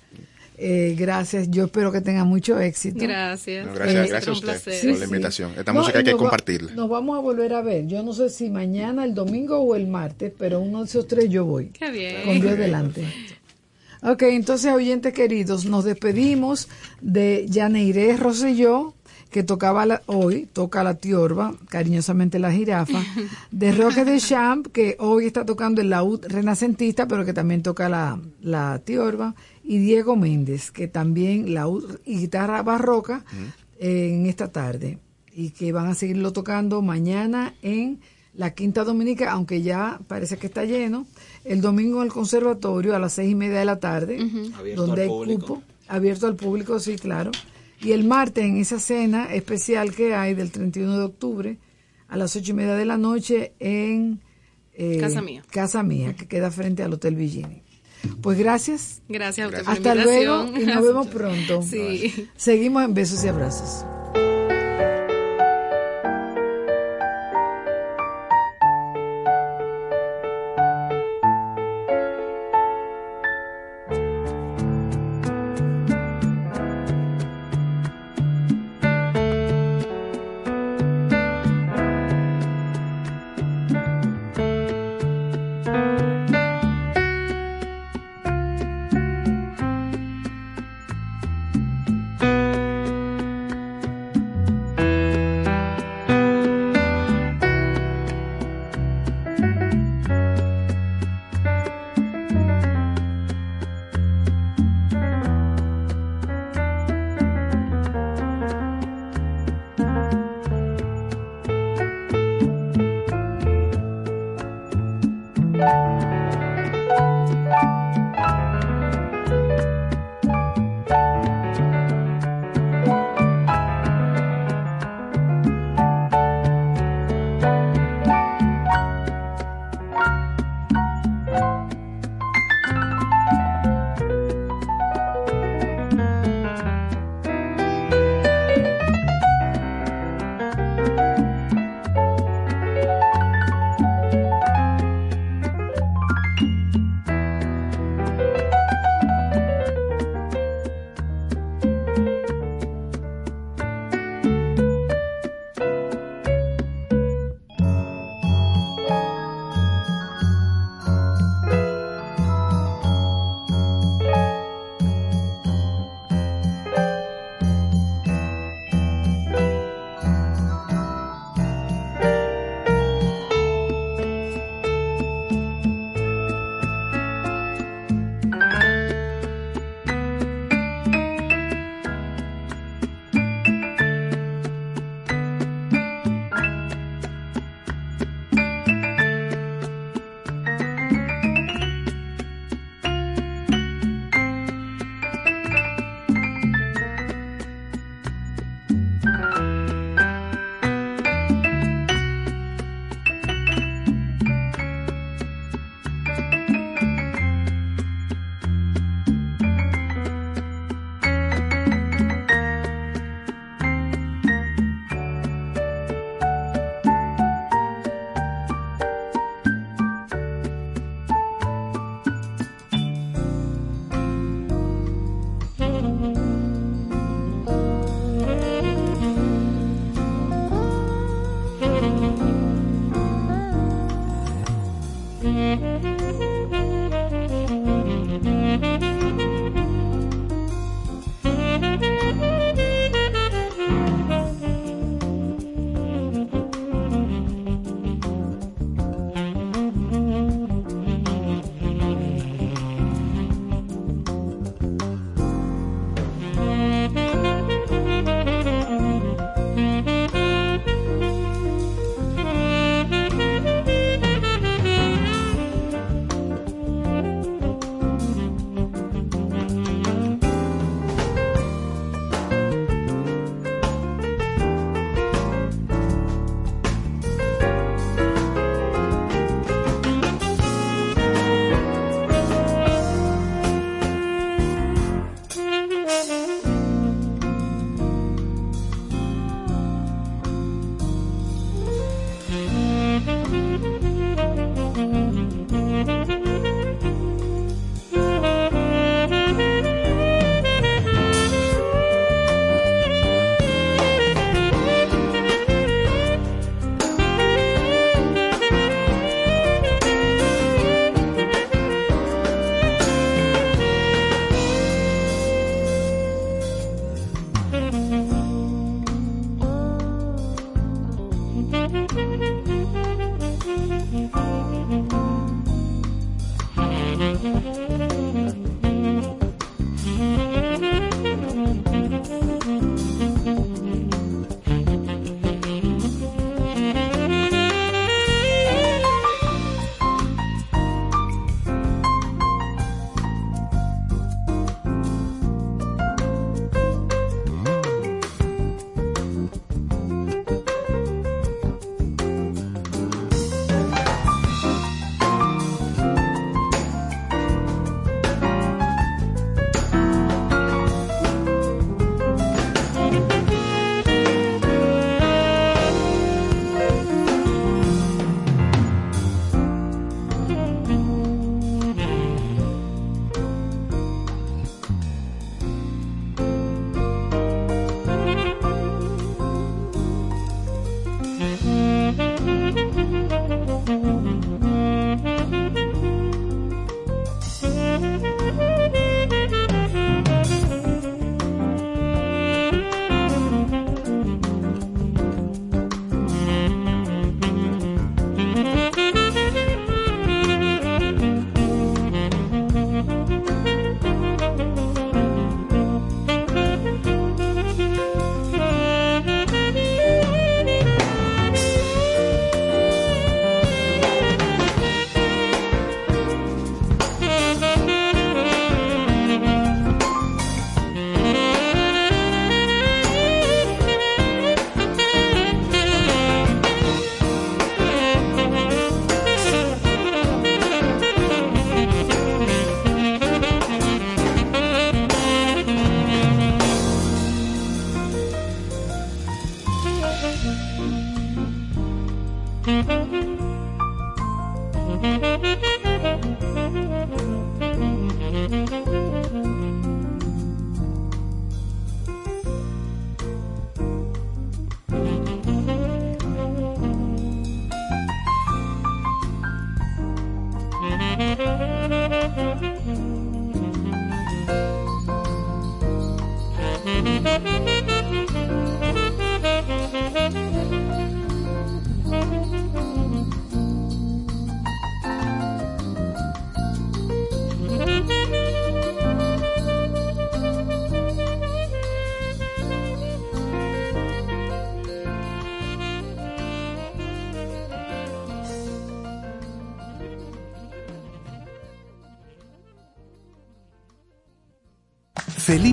[0.58, 2.98] Eh, gracias, yo espero que tengan mucho éxito.
[3.00, 3.66] Gracias.
[3.66, 4.90] No, gracias, Eh, gracias a usted placer.
[4.90, 5.50] por la invitación.
[5.58, 6.72] Esta No, música hay que va- compartirla.
[6.72, 7.86] nos vamos a volver a ver.
[7.86, 11.28] Yo no sé si mañana, el domingo o el martes, pero uno de esos tres
[11.28, 11.66] yo voy.
[11.68, 12.22] Qué bien.
[12.24, 13.04] Con Dios delante.
[14.02, 16.68] Ok, entonces, oyentes queridos, nos despedimos
[17.00, 18.94] de Yaneiré Rosselló,
[19.36, 23.02] que tocaba la- hoy, toca la tiorba, cariñosamente la jirafa,
[23.50, 27.90] de Roque de Champ, que hoy está tocando el laúd renacentista, pero que también toca
[27.90, 33.26] la, la tiorba, y Diego Méndez, que también laúd y guitarra barroca
[33.78, 35.00] eh, en esta tarde,
[35.34, 38.00] y que van a seguirlo tocando mañana en
[38.32, 41.06] la Quinta Dominica, aunque ya parece que está lleno,
[41.44, 44.16] el domingo en el conservatorio a las seis y media de la tarde,
[44.58, 45.46] Abierto donde hay público.
[45.46, 47.32] cupo, abierto al público, sí, claro.
[47.80, 51.58] Y el martes en esa cena especial que hay del 31 de octubre
[52.08, 54.20] a las ocho y media de la noche en
[54.74, 55.42] eh, Casa Mía.
[55.50, 57.62] Casa Mía, que queda frente al Hotel Villini.
[58.22, 59.02] Pues gracias.
[59.08, 61.62] Gracias a usted por la Hasta luego y nos vemos pronto.
[61.62, 62.28] Sí.
[62.36, 63.84] Seguimos en besos y abrazos.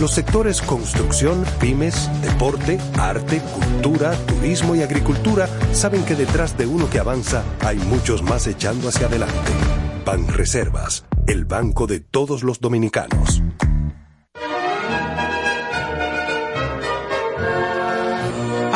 [0.00, 6.90] Los sectores construcción, pymes, deporte, arte, cultura, turismo y agricultura saben que detrás de uno
[6.90, 9.52] que avanza hay muchos más echando hacia adelante.
[10.04, 13.40] Banreservas, el banco de todos los dominicanos.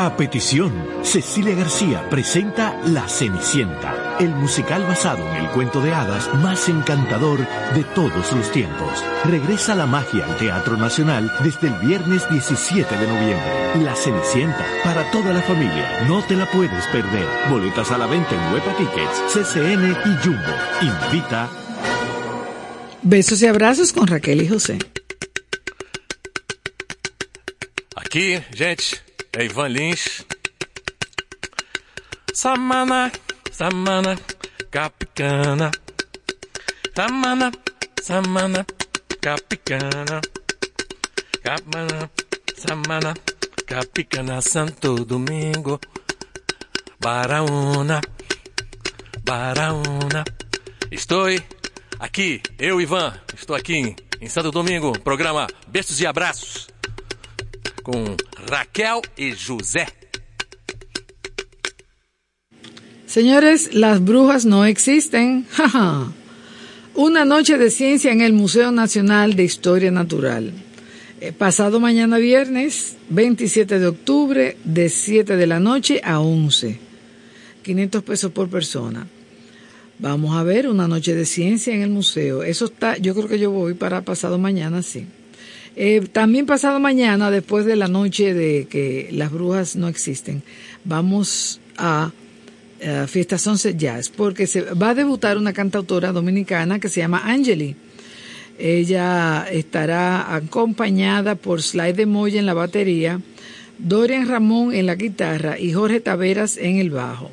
[0.01, 0.73] A petición,
[1.03, 7.39] Cecilia García presenta La Cenicienta, el musical basado en el cuento de hadas más encantador
[7.74, 9.05] de todos los tiempos.
[9.24, 13.85] Regresa la magia al Teatro Nacional desde el viernes 17 de noviembre.
[13.85, 17.27] La Cenicienta, para toda la familia, no te la puedes perder.
[17.51, 20.55] Boletas a la venta en Huepa Tickets, CCN y Jumbo.
[20.82, 21.49] Invita.
[23.03, 24.78] Besos y abrazos con Raquel y José.
[28.09, 29.03] Aqui, gente,
[29.36, 30.24] é Ivan Lins.
[32.32, 33.12] Samana,
[33.51, 34.16] Samana,
[34.70, 35.70] Capicana.
[36.95, 37.53] Samana,
[38.03, 38.66] Samana,
[39.20, 40.20] Capicana.
[41.43, 42.11] Capana,
[42.57, 43.15] Samana,
[43.66, 45.81] Capicana, Santo Domingo.
[47.01, 48.01] Baraúna,
[49.25, 50.25] Baraúna.
[50.91, 51.27] Estou
[51.99, 56.69] aqui, eu, Ivan, estou aqui em, em Santo Domingo, programa Beijos e Abraços
[57.89, 58.05] com
[58.51, 59.98] Raquel y José.
[63.09, 65.47] Señores, las brujas no existen.
[66.94, 70.52] Una noche de ciencia en el Museo Nacional de Historia Natural.
[71.22, 76.78] Eh, pasado mañana viernes, 27 de octubre, de 7 de la noche a 11.
[77.62, 79.06] 500 pesos por persona.
[79.98, 82.43] Vamos a ver una noche de ciencia en el museo.
[82.43, 85.06] Eso está, yo creo que yo voy para pasado mañana, sí.
[85.76, 90.43] Eh, también pasado mañana, después de la noche de que las brujas no existen,
[90.85, 92.12] vamos a
[92.82, 97.22] uh, Fiesta Sunset Jazz, porque se va a debutar una cantautora dominicana que se llama
[97.24, 97.76] Angeli.
[98.59, 103.20] Ella estará acompañada por Slide de Moya en la batería,
[103.78, 107.30] Dorian Ramón en la guitarra y Jorge Taveras en el bajo.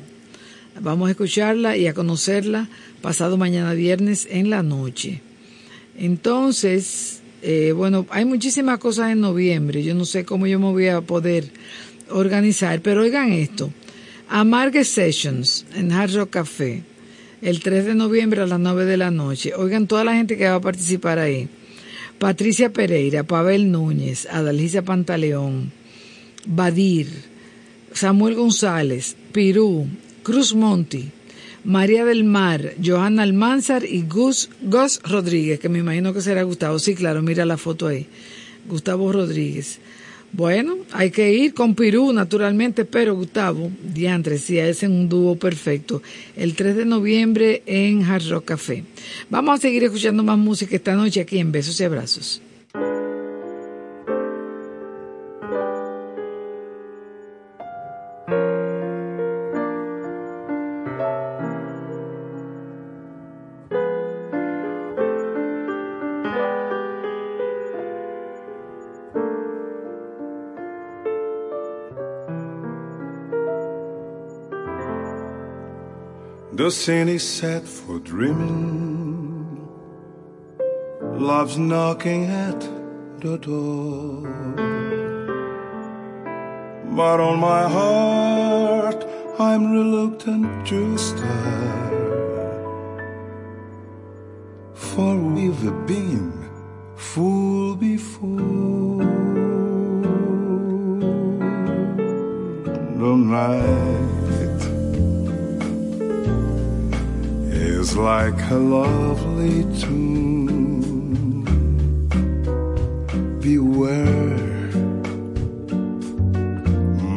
[0.80, 2.68] Vamos a escucharla y a conocerla
[3.02, 5.22] pasado mañana viernes en la noche.
[5.98, 9.82] Entonces, eh, bueno, hay muchísimas cosas en noviembre.
[9.82, 11.50] Yo no sé cómo yo me voy a poder
[12.10, 13.72] organizar, pero oigan esto.
[14.28, 16.82] Amargue Sessions en Hard Rock Café,
[17.42, 19.54] el 3 de noviembre a las 9 de la noche.
[19.54, 21.48] Oigan toda la gente que va a participar ahí.
[22.18, 25.70] Patricia Pereira, Pavel Núñez, Adalgisa Pantaleón,
[26.44, 27.08] Badir,
[27.92, 29.86] Samuel González, Pirú,
[30.22, 31.10] Cruz Monti,
[31.62, 36.78] María del Mar, Johanna Almanzar y Gus, Gus Rodríguez, que me imagino que será Gustavo.
[36.78, 38.06] Sí, claro, mira la foto ahí.
[38.68, 39.78] Gustavo Rodríguez.
[40.36, 46.02] Bueno, hay que ir con Pirú, naturalmente, pero Gustavo, diantre, sí, es un dúo perfecto.
[46.36, 48.84] El 3 de noviembre en Hard Café.
[49.30, 52.42] Vamos a seguir escuchando más música esta noche aquí en Besos y Abrazos.
[76.56, 79.68] The scene is set for dreaming.
[81.02, 82.60] Love's knocking at
[83.20, 84.22] the door.
[86.96, 89.04] But on my heart,
[89.38, 91.92] I'm reluctant to start.
[94.74, 96.32] For we've been
[96.96, 99.04] fooled before.
[103.02, 104.15] The night
[107.86, 111.44] is like a lovely tune.
[113.40, 114.70] Beware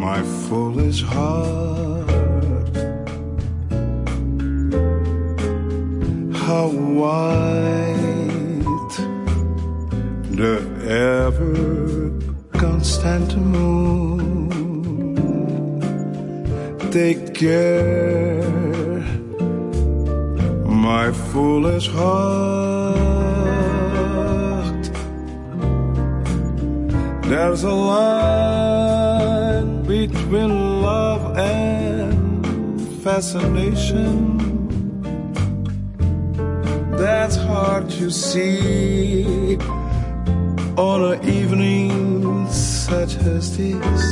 [0.05, 2.75] my foolish heart.
[6.43, 6.67] How
[6.99, 8.95] white
[10.39, 10.55] the
[11.09, 11.55] ever
[12.63, 14.49] constant moon.
[16.91, 18.18] Take care.
[21.39, 23.23] Foolish heart.
[27.29, 30.51] There's a line between
[30.81, 34.13] love and fascination
[37.01, 39.55] that's hard to see
[40.89, 44.03] on an evening such as this.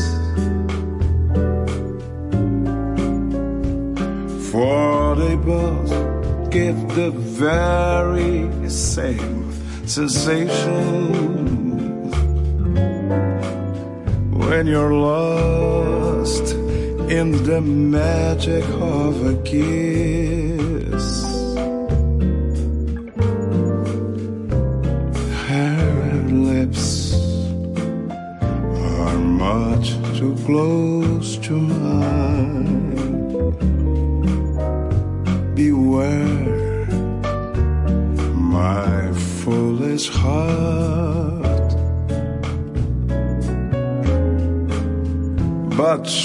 [4.50, 6.08] For they both
[6.50, 9.52] give the very same
[9.86, 11.14] sensation
[14.34, 16.54] when you're lost
[17.12, 21.06] in the magic of a kiss.
[25.46, 27.14] Her lips
[28.98, 30.87] are much too close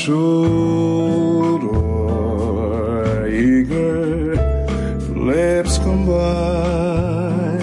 [0.02, 4.34] should our eager
[5.14, 7.60] lips combine,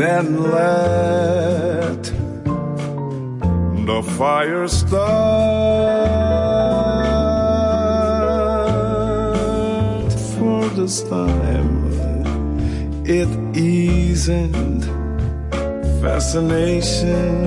[0.00, 2.02] then let
[3.88, 4.90] the fire start
[10.38, 11.70] for this time.
[13.04, 14.84] It isn't
[16.00, 17.39] fascination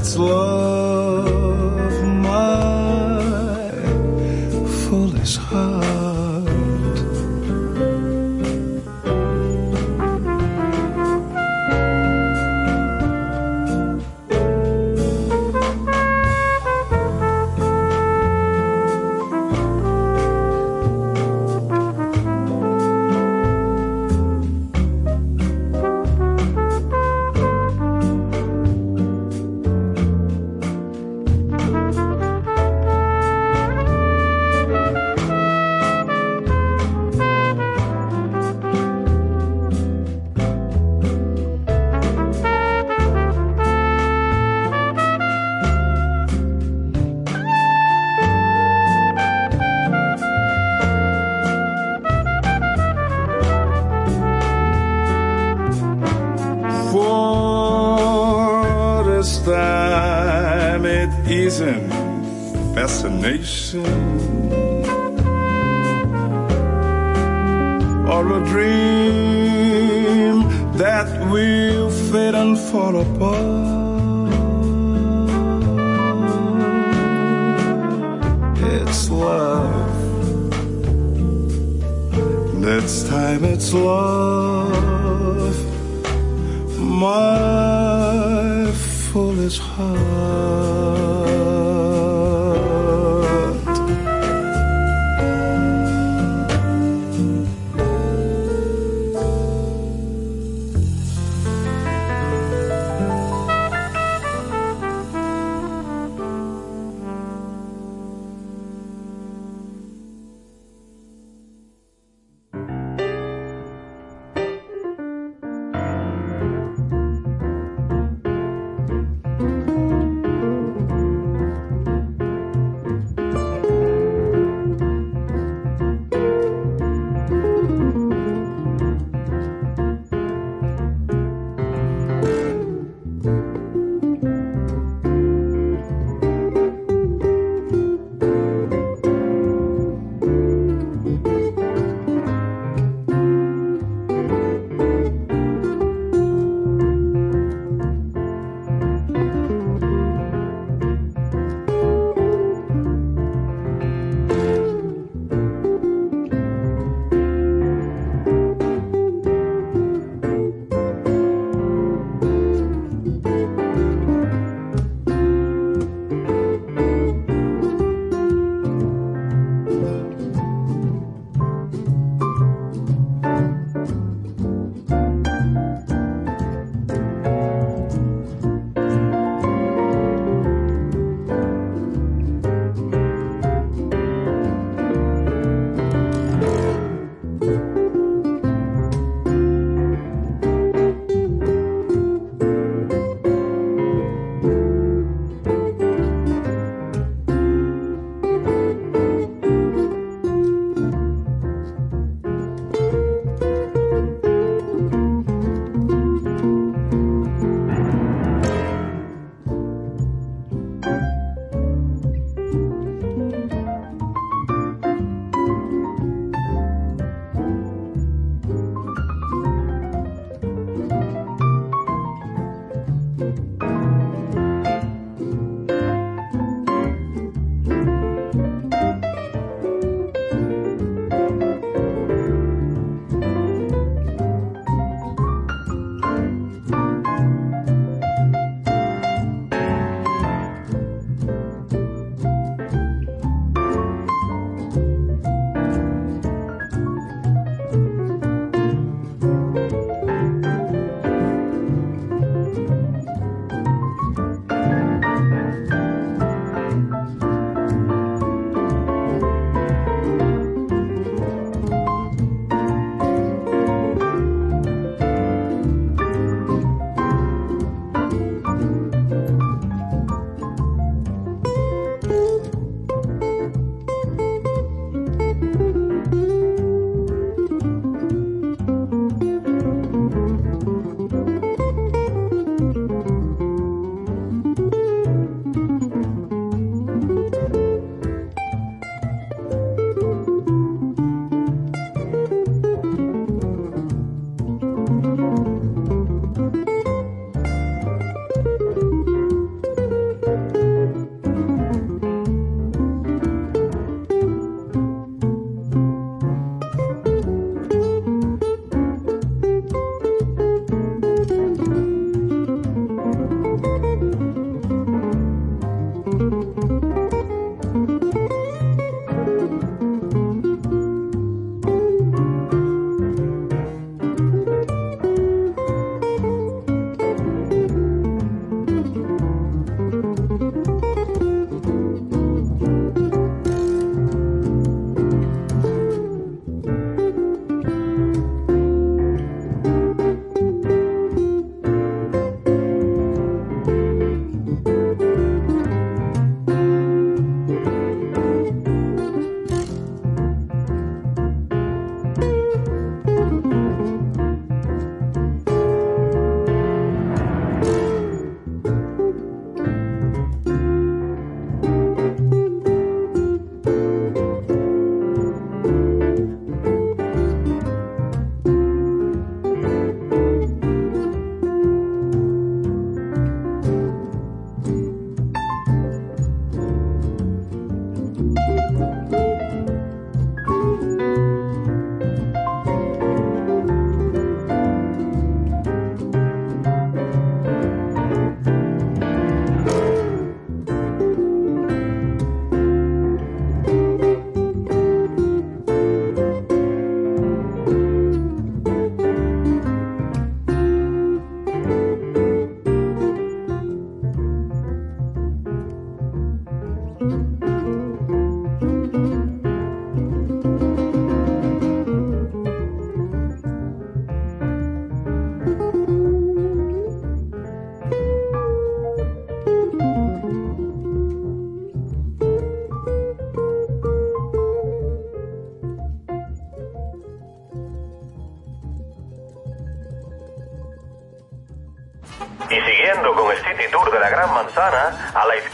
[0.00, 0.89] It's love.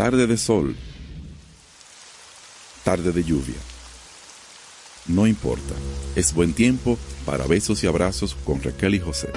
[0.00, 0.74] Tarde de sol.
[2.84, 3.58] Tarde de lluvia.
[5.08, 5.74] No importa,
[6.16, 6.96] es buen tiempo
[7.26, 9.28] para besos y abrazos con Raquel y José.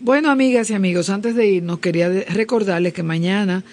[0.00, 3.64] Bueno, amigas y amigos, antes de irnos quería recordarles que mañana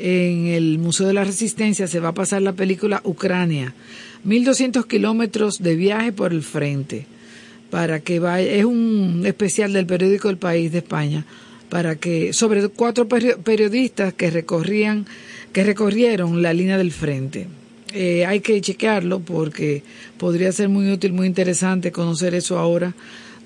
[0.00, 3.72] en el Museo de la Resistencia se va a pasar la película Ucrania,
[4.24, 7.06] 1200 kilómetros de viaje por el frente,
[7.74, 11.24] para que vaya, es un especial del periódico El País de España,
[11.68, 15.06] para que sobre cuatro peri- periodistas que recorrían,
[15.52, 17.48] que recorrieron la línea del frente.
[17.92, 19.82] Eh, hay que chequearlo porque
[20.18, 22.94] podría ser muy útil, muy interesante conocer eso ahora,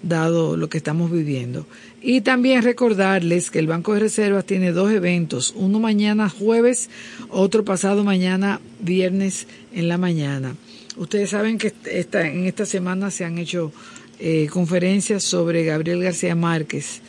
[0.03, 1.67] dado lo que estamos viviendo.
[2.03, 6.91] Y también recordarles que el Banco de Reservas tiene dos eventos, uno mañana jueves,
[7.31, 10.55] otro pasado mañana viernes en la mañana.
[10.99, 13.73] Ustedes saben que esta, en esta semana se han hecho
[14.21, 17.01] eh, conferencias sobre Gabriel García Márquez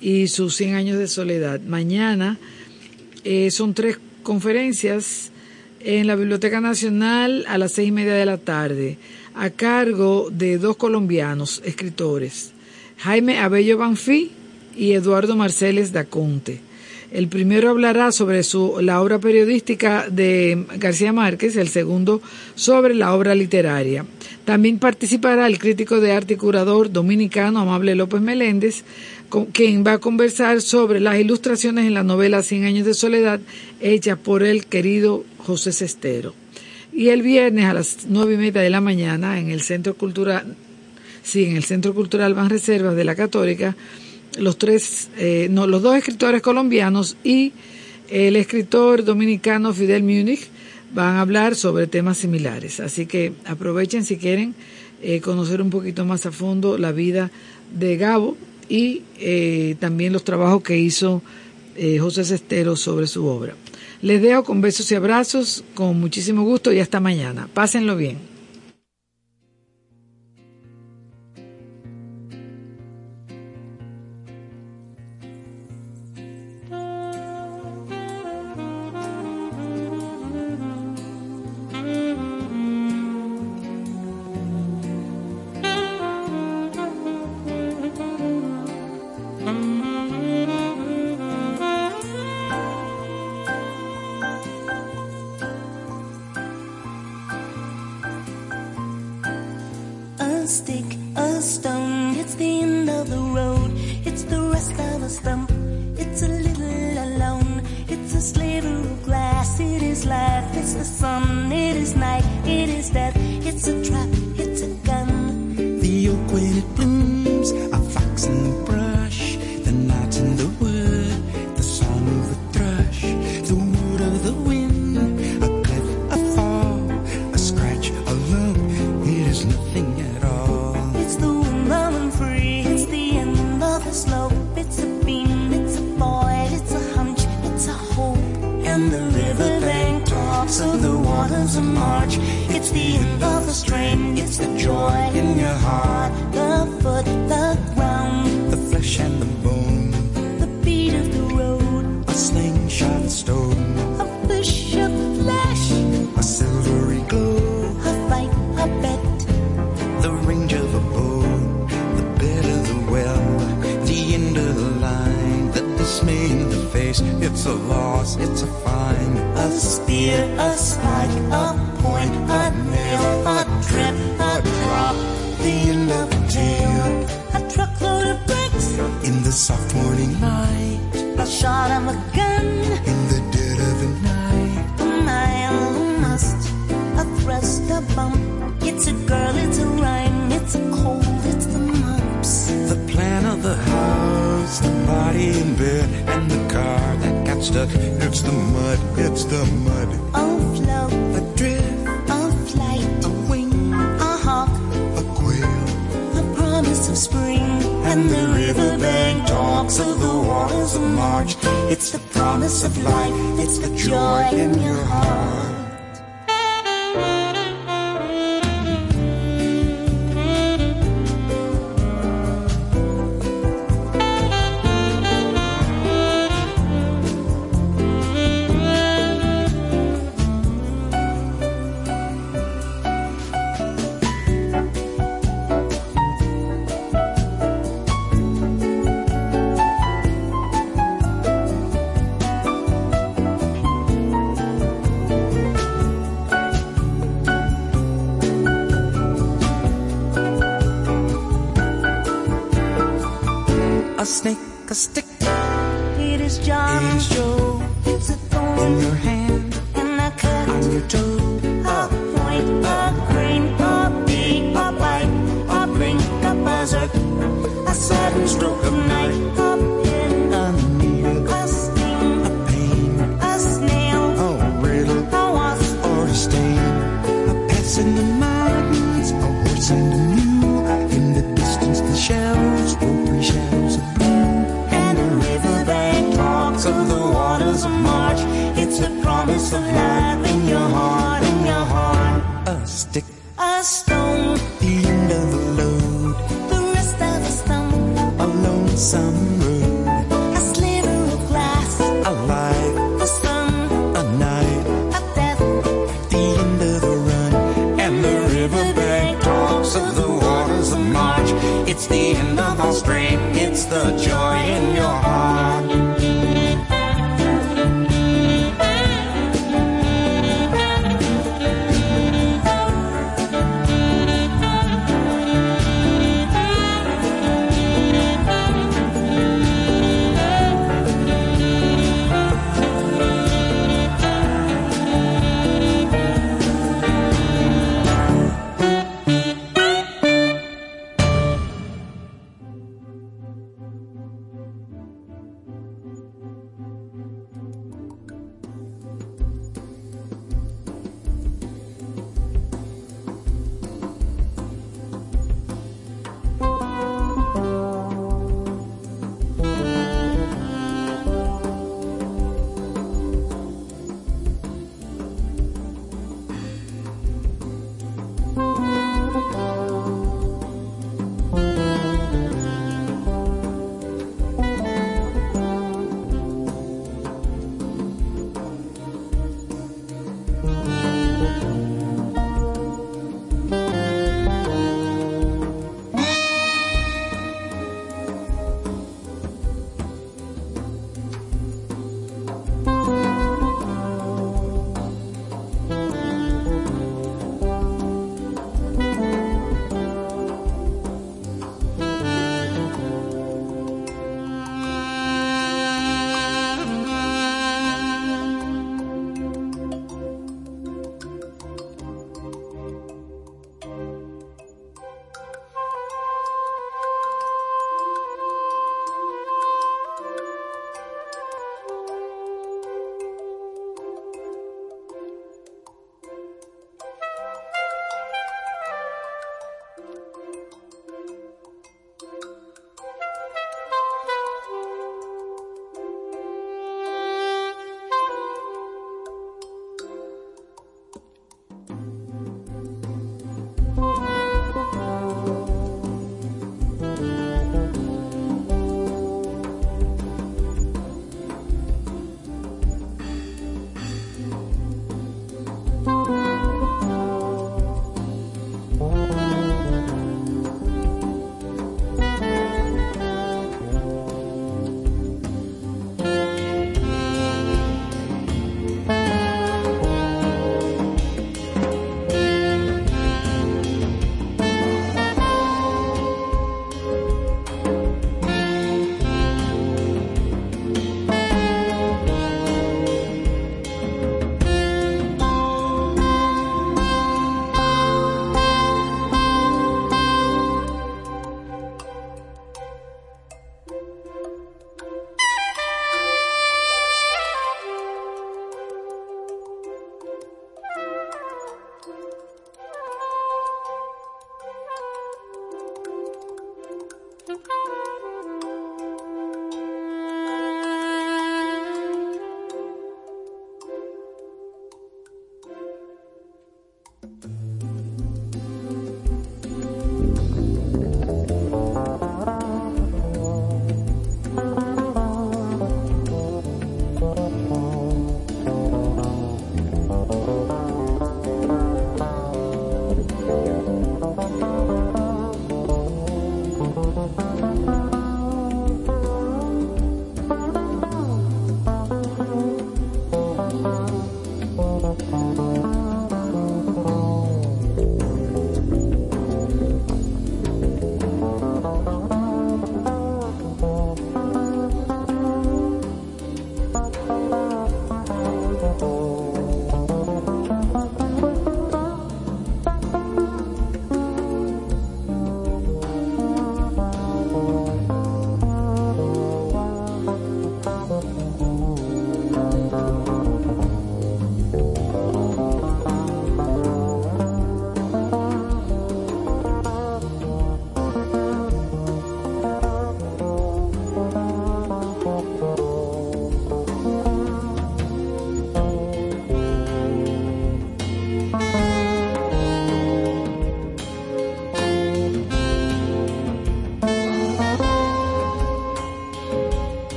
[0.00, 1.60] y sus 100 años de soledad.
[1.60, 2.38] Mañana
[3.24, 5.30] eh, son tres conferencias
[5.80, 8.98] en la Biblioteca Nacional a las seis y media de la tarde,
[9.34, 12.52] a cargo de dos colombianos escritores,
[12.98, 14.30] Jaime Abello Banfi
[14.76, 16.60] y Eduardo Marceles Daconte.
[17.12, 22.22] El primero hablará sobre su, la obra periodística de García Márquez, el segundo
[22.54, 24.06] sobre la obra literaria.
[24.46, 28.84] También participará el crítico de arte y curador dominicano Amable López Meléndez,
[29.28, 33.40] con quien va a conversar sobre las ilustraciones en la novela Cien años de soledad
[33.80, 36.34] hecha por el querido José Sestero.
[36.94, 40.56] Y el viernes a las nueve y media de la mañana en el Centro Cultural,
[41.22, 43.76] sí, en el Centro Cultural Van Reservas de la Católica,
[44.38, 47.52] los tres, eh, no, los dos escritores colombianos y
[48.08, 50.48] el escritor dominicano Fidel Múnich
[50.94, 52.80] van a hablar sobre temas similares.
[52.80, 54.54] Así que aprovechen si quieren
[55.02, 57.30] eh, conocer un poquito más a fondo la vida
[57.72, 58.36] de Gabo
[58.68, 61.22] y eh, también los trabajos que hizo
[61.76, 63.54] eh, José Sestero sobre su obra.
[64.02, 67.48] Les dejo con besos y abrazos, con muchísimo gusto y hasta mañana.
[67.52, 68.31] Pásenlo bien.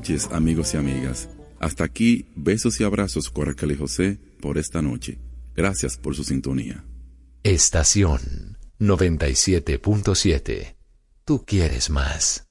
[0.00, 1.28] Noches, amigos y amigas.
[1.58, 5.18] Hasta aquí, besos y abrazos con Raquel y José por esta noche.
[5.54, 6.82] Gracias por su sintonía.
[7.42, 10.76] Estación 97.7.
[11.26, 12.49] Tú quieres más.